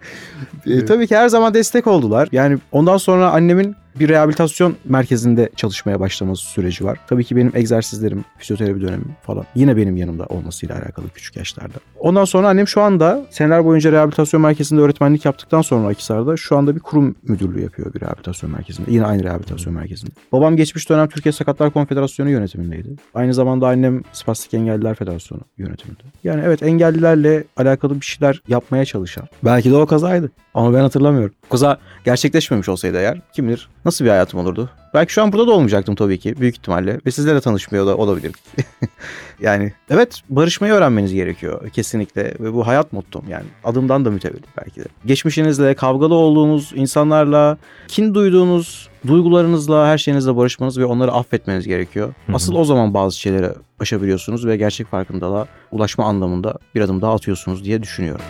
e, 0.66 0.85
tabii 0.85 1.07
ki 1.07 1.16
her 1.16 1.28
zaman 1.28 1.54
destek 1.54 1.87
oldular. 1.87 2.28
Yani 2.33 2.59
ondan 2.73 2.97
sonra 2.97 3.30
annemin 3.30 3.76
bir 4.00 4.09
rehabilitasyon 4.09 4.76
merkezinde 4.85 5.50
çalışmaya 5.57 6.00
başlaması 6.00 6.45
süreci 6.45 6.85
var. 6.85 6.99
Tabii 7.09 7.25
ki 7.25 7.37
benim 7.37 7.52
egzersizlerim, 7.54 8.25
fizyoterapi 8.38 8.80
dönemim 8.80 9.14
falan 9.23 9.45
yine 9.54 9.76
benim 9.76 9.97
yanımda 9.97 10.25
olmasıyla 10.25 10.75
alakalı 10.75 11.09
küçük 11.09 11.37
yaşlarda. 11.37 11.75
Ondan 11.99 12.25
sonra 12.25 12.49
annem 12.49 12.69
şu 12.69 12.80
anda 12.80 13.26
seneler 13.30 13.64
boyunca 13.64 13.92
rehabilitasyon 13.92 14.42
merkezinde 14.42 14.80
öğretmenlik 14.80 15.25
yaptıktan 15.25 15.62
sonra 15.62 15.88
Akisar'da 15.88 16.37
şu 16.37 16.57
anda 16.57 16.75
bir 16.75 16.80
kurum 16.80 17.14
müdürlüğü 17.23 17.62
yapıyor 17.62 17.95
bir 17.95 18.00
rehabilitasyon 18.00 18.52
merkezinde. 18.52 18.90
Yine 18.90 19.04
aynı 19.04 19.25
rehabilitasyon 19.25 19.75
merkezinde. 19.75 20.11
Babam 20.33 20.57
geçmiş 20.57 20.88
dönem 20.88 21.09
Türkiye 21.09 21.33
Sakatlar 21.33 21.71
Konfederasyonu 21.71 22.30
yönetimindeydi. 22.30 22.88
Aynı 23.14 23.35
zamanda 23.35 23.69
annem 23.69 24.02
Spastik 24.12 24.54
Engelliler 24.54 24.95
Federasyonu 24.95 25.42
yönetiminde. 25.59 26.02
Yani 26.25 26.42
evet 26.45 26.62
engellilerle 26.62 27.45
alakalı 27.57 28.00
bir 28.00 28.07
şeyler 28.07 28.42
yapmaya 28.49 28.85
çalışan. 28.85 29.28
Belki 29.45 29.71
de 29.71 29.76
o 29.76 29.87
kazaydı. 29.90 30.30
Ama 30.54 30.75
ben 30.75 30.80
hatırlamıyorum. 30.80 31.35
Kaza 31.50 31.78
gerçekleşmemiş 32.04 32.68
olsaydı 32.68 32.99
eğer 32.99 33.20
kim 33.32 33.49
bilir 33.49 33.68
nasıl 33.85 34.04
bir 34.04 34.11
hayatım 34.11 34.40
olurdu? 34.40 34.70
Belki 34.94 35.12
şu 35.12 35.23
an 35.23 35.32
burada 35.32 35.47
da 35.47 35.52
olmayacaktım 35.52 35.94
tabii 35.94 36.18
ki 36.18 36.40
büyük 36.40 36.56
ihtimalle 36.56 37.00
ve 37.06 37.11
sizlerle 37.11 37.40
tanışmıyor 37.40 37.87
da 37.87 37.97
olabilirdik. 37.97 38.42
yani 39.40 39.73
evet 39.90 40.23
barışmayı 40.28 40.73
öğrenmeniz 40.73 41.12
gerekiyor 41.12 41.70
kesinlikle 41.70 42.35
ve 42.40 42.54
bu 42.54 42.66
hayat 42.66 42.92
mottom 42.92 43.25
yani 43.28 43.44
adımdan 43.64 44.04
da 44.04 44.11
mütevellit 44.11 44.44
belki 44.59 44.80
de. 44.80 44.85
Geçmişinizle, 45.06 45.75
kavgalı 45.75 46.14
olduğunuz 46.14 46.73
insanlarla, 46.75 47.59
kin 47.88 48.14
duyduğunuz 48.14 48.88
duygularınızla, 49.06 49.87
her 49.87 49.99
şeyinizle 49.99 50.37
barışmanız 50.37 50.78
ve 50.78 50.85
onları 50.85 51.12
affetmeniz 51.12 51.66
gerekiyor. 51.66 52.14
Asıl 52.32 52.54
o 52.54 52.64
zaman 52.64 52.94
bazı 52.94 53.18
şeyleri 53.18 53.49
aşabiliyorsunuz 53.80 54.47
ve 54.47 54.56
gerçek 54.56 54.87
farkındalığa 54.87 55.47
ulaşma 55.70 56.04
anlamında 56.04 56.59
bir 56.75 56.80
adım 56.80 57.02
daha 57.02 57.14
atıyorsunuz 57.14 57.64
diye 57.64 57.82
düşünüyorum. 57.82 58.25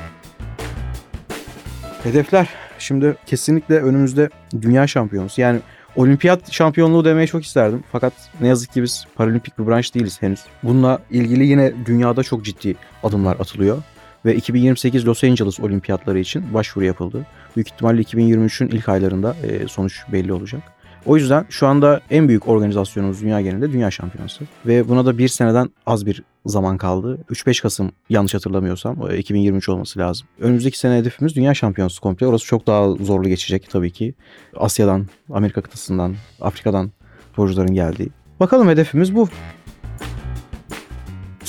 Hedefler. 2.02 2.48
Şimdi 2.78 3.16
kesinlikle 3.26 3.74
önümüzde 3.82 4.30
dünya 4.62 4.86
şampiyonası. 4.86 5.40
Yani 5.40 5.60
olimpiyat 5.96 6.52
şampiyonluğu 6.52 7.04
demeyi 7.04 7.28
çok 7.28 7.44
isterdim. 7.44 7.84
Fakat 7.92 8.12
ne 8.40 8.48
yazık 8.48 8.72
ki 8.72 8.82
biz 8.82 9.06
paralimpik 9.14 9.58
bir 9.58 9.66
branş 9.66 9.94
değiliz 9.94 10.22
henüz. 10.22 10.40
Bununla 10.62 10.98
ilgili 11.10 11.46
yine 11.46 11.72
dünyada 11.86 12.22
çok 12.22 12.44
ciddi 12.44 12.76
adımlar 13.02 13.36
atılıyor. 13.40 13.82
Ve 14.24 14.34
2028 14.34 15.06
Los 15.06 15.24
Angeles 15.24 15.60
olimpiyatları 15.60 16.18
için 16.18 16.54
başvuru 16.54 16.84
yapıldı. 16.84 17.26
Büyük 17.56 17.68
ihtimalle 17.68 18.02
2023'ün 18.02 18.68
ilk 18.68 18.88
aylarında 18.88 19.36
sonuç 19.68 20.02
belli 20.12 20.32
olacak. 20.32 20.62
O 21.06 21.16
yüzden 21.16 21.46
şu 21.48 21.66
anda 21.66 22.00
en 22.10 22.28
büyük 22.28 22.48
organizasyonumuz 22.48 23.22
dünya 23.22 23.40
genelinde 23.40 23.72
Dünya 23.72 23.90
Şampiyonası. 23.90 24.44
Ve 24.66 24.88
buna 24.88 25.06
da 25.06 25.18
bir 25.18 25.28
seneden 25.28 25.70
az 25.86 26.06
bir 26.06 26.22
zaman 26.46 26.76
kaldı. 26.76 27.18
3-5 27.30 27.62
Kasım 27.62 27.92
yanlış 28.10 28.34
hatırlamıyorsam 28.34 29.10
2023 29.16 29.68
olması 29.68 29.98
lazım. 29.98 30.26
Önümüzdeki 30.40 30.78
sene 30.78 30.96
hedefimiz 30.96 31.36
Dünya 31.36 31.54
Şampiyonası 31.54 32.00
komple. 32.00 32.26
Orası 32.26 32.46
çok 32.46 32.66
daha 32.66 32.90
zorlu 32.90 33.28
geçecek 33.28 33.70
tabii 33.70 33.90
ki. 33.90 34.14
Asya'dan, 34.56 35.06
Amerika 35.32 35.60
kıtasından, 35.60 36.14
Afrika'dan 36.40 36.90
sporcuların 37.32 37.74
geldiği. 37.74 38.08
Bakalım 38.40 38.68
hedefimiz 38.68 39.14
bu. 39.14 39.28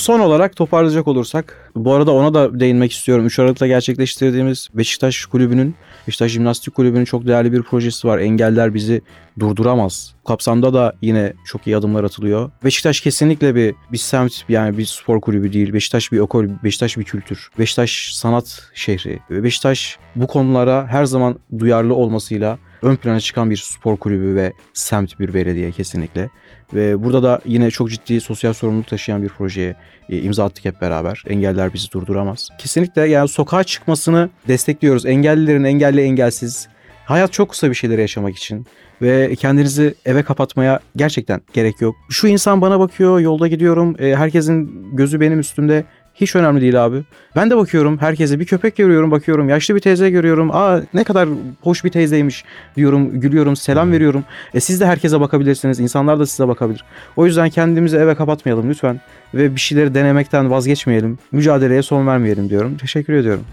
Son 0.02 0.20
olarak 0.20 0.56
toparlayacak 0.56 1.08
olursak, 1.08 1.70
bu 1.76 1.94
arada 1.94 2.12
ona 2.12 2.34
da 2.34 2.60
değinmek 2.60 2.92
istiyorum. 2.92 3.26
3 3.26 3.38
Aralık'ta 3.38 3.66
gerçekleştirdiğimiz 3.66 4.68
Beşiktaş 4.74 5.26
Kulübü'nün, 5.26 5.74
Beşiktaş 6.08 6.32
Jimnastik 6.32 6.74
Kulübü'nün 6.74 7.04
çok 7.04 7.26
değerli 7.26 7.52
bir 7.52 7.62
projesi 7.62 8.08
var. 8.08 8.18
Engeller 8.18 8.74
bizi 8.74 9.02
durduramaz. 9.38 10.14
Bu 10.22 10.28
kapsamda 10.28 10.74
da 10.74 10.92
yine 11.02 11.32
çok 11.44 11.66
iyi 11.66 11.76
adımlar 11.76 12.04
atılıyor. 12.04 12.50
Beşiktaş 12.64 13.00
kesinlikle 13.00 13.54
bir, 13.54 13.74
bir 13.92 13.98
semt 13.98 14.32
yani 14.48 14.78
bir 14.78 14.86
spor 14.86 15.20
kulübü 15.20 15.52
değil. 15.52 15.72
Beşiktaş 15.72 16.12
bir 16.12 16.18
okul, 16.18 16.48
Beşiktaş 16.64 16.98
bir 16.98 17.04
kültür. 17.04 17.50
Beşiktaş 17.58 18.10
sanat 18.14 18.62
şehri. 18.74 19.18
Beşiktaş 19.30 19.98
bu 20.16 20.26
konulara 20.26 20.86
her 20.86 21.04
zaman 21.04 21.38
duyarlı 21.58 21.94
olmasıyla 21.94 22.58
ön 22.82 22.96
plana 22.96 23.20
çıkan 23.20 23.50
bir 23.50 23.56
spor 23.56 23.96
kulübü 23.96 24.36
ve 24.36 24.52
semt 24.74 25.20
bir 25.20 25.34
belediye 25.34 25.70
kesinlikle. 25.70 26.30
Ve 26.74 27.04
burada 27.04 27.22
da 27.22 27.40
yine 27.44 27.70
çok 27.70 27.90
ciddi 27.90 28.20
sosyal 28.20 28.52
sorumluluk 28.52 28.86
taşıyan 28.86 29.22
bir 29.22 29.28
projeye 29.28 29.76
e, 30.08 30.18
imza 30.18 30.44
attık 30.44 30.64
hep 30.64 30.80
beraber. 30.80 31.24
Engeller 31.28 31.74
bizi 31.74 31.92
durduramaz. 31.92 32.48
Kesinlikle 32.58 33.02
yani 33.08 33.28
sokağa 33.28 33.64
çıkmasını 33.64 34.30
destekliyoruz. 34.48 35.06
Engellilerin 35.06 35.64
engelli 35.64 36.00
engelsiz. 36.00 36.68
Hayat 37.04 37.32
çok 37.32 37.50
kısa 37.50 37.70
bir 37.70 37.74
şeyleri 37.74 38.00
yaşamak 38.00 38.36
için 38.36 38.66
ve 39.02 39.34
kendinizi 39.34 39.94
eve 40.04 40.22
kapatmaya 40.22 40.80
gerçekten 40.96 41.40
gerek 41.52 41.80
yok. 41.80 41.94
Şu 42.10 42.26
insan 42.26 42.60
bana 42.60 42.80
bakıyor, 42.80 43.20
yolda 43.20 43.48
gidiyorum, 43.48 43.96
e, 43.98 44.16
herkesin 44.16 44.86
gözü 44.96 45.20
benim 45.20 45.40
üstümde. 45.40 45.84
Hiç 46.14 46.36
önemli 46.36 46.60
değil 46.60 46.84
abi. 46.84 47.02
Ben 47.36 47.50
de 47.50 47.56
bakıyorum 47.56 47.98
herkese 47.98 48.40
bir 48.40 48.44
köpek 48.44 48.76
görüyorum 48.76 49.10
bakıyorum. 49.10 49.48
Yaşlı 49.48 49.74
bir 49.74 49.80
teyze 49.80 50.10
görüyorum. 50.10 50.50
Aa 50.50 50.80
ne 50.94 51.04
kadar 51.04 51.28
hoş 51.60 51.84
bir 51.84 51.90
teyzeymiş 51.90 52.44
diyorum. 52.76 53.20
Gülüyorum 53.20 53.56
selam 53.56 53.92
veriyorum. 53.92 54.24
E 54.54 54.60
siz 54.60 54.80
de 54.80 54.86
herkese 54.86 55.20
bakabilirsiniz. 55.20 55.80
İnsanlar 55.80 56.18
da 56.18 56.26
size 56.26 56.48
bakabilir. 56.48 56.84
O 57.16 57.26
yüzden 57.26 57.50
kendimizi 57.50 57.96
eve 57.96 58.14
kapatmayalım 58.14 58.70
lütfen. 58.70 59.00
Ve 59.34 59.54
bir 59.54 59.60
şeyleri 59.60 59.94
denemekten 59.94 60.50
vazgeçmeyelim. 60.50 61.18
Mücadeleye 61.32 61.82
son 61.82 62.06
vermeyelim 62.06 62.50
diyorum. 62.50 62.76
Teşekkür 62.76 63.12
ediyorum. 63.12 63.44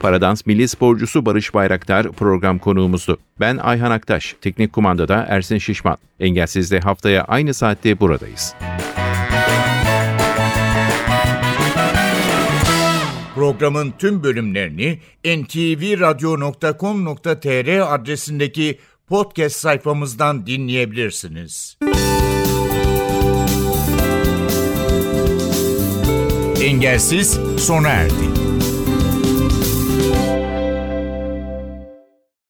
Paradans 0.00 0.46
milli 0.46 0.68
sporcusu 0.68 1.26
Barış 1.26 1.54
Bayraktar 1.54 2.12
program 2.12 2.58
konuğumuzdu. 2.58 3.18
Ben 3.40 3.56
Ayhan 3.56 3.90
Aktaş, 3.90 4.36
teknik 4.40 4.72
kumandada 4.72 5.26
Ersin 5.28 5.58
Şişman. 5.58 5.96
Engelsiz'de 6.20 6.80
haftaya 6.80 7.24
aynı 7.24 7.54
saatte 7.54 8.00
buradayız. 8.00 8.54
Programın 13.42 13.92
tüm 13.98 14.22
bölümlerini 14.22 14.98
ntvradio.com.tr 15.24 17.94
adresindeki 17.94 18.78
podcast 19.06 19.56
sayfamızdan 19.56 20.46
dinleyebilirsiniz. 20.46 21.78
Engelsiz 26.62 27.38
sona 27.58 27.88
erdi. 27.88 28.41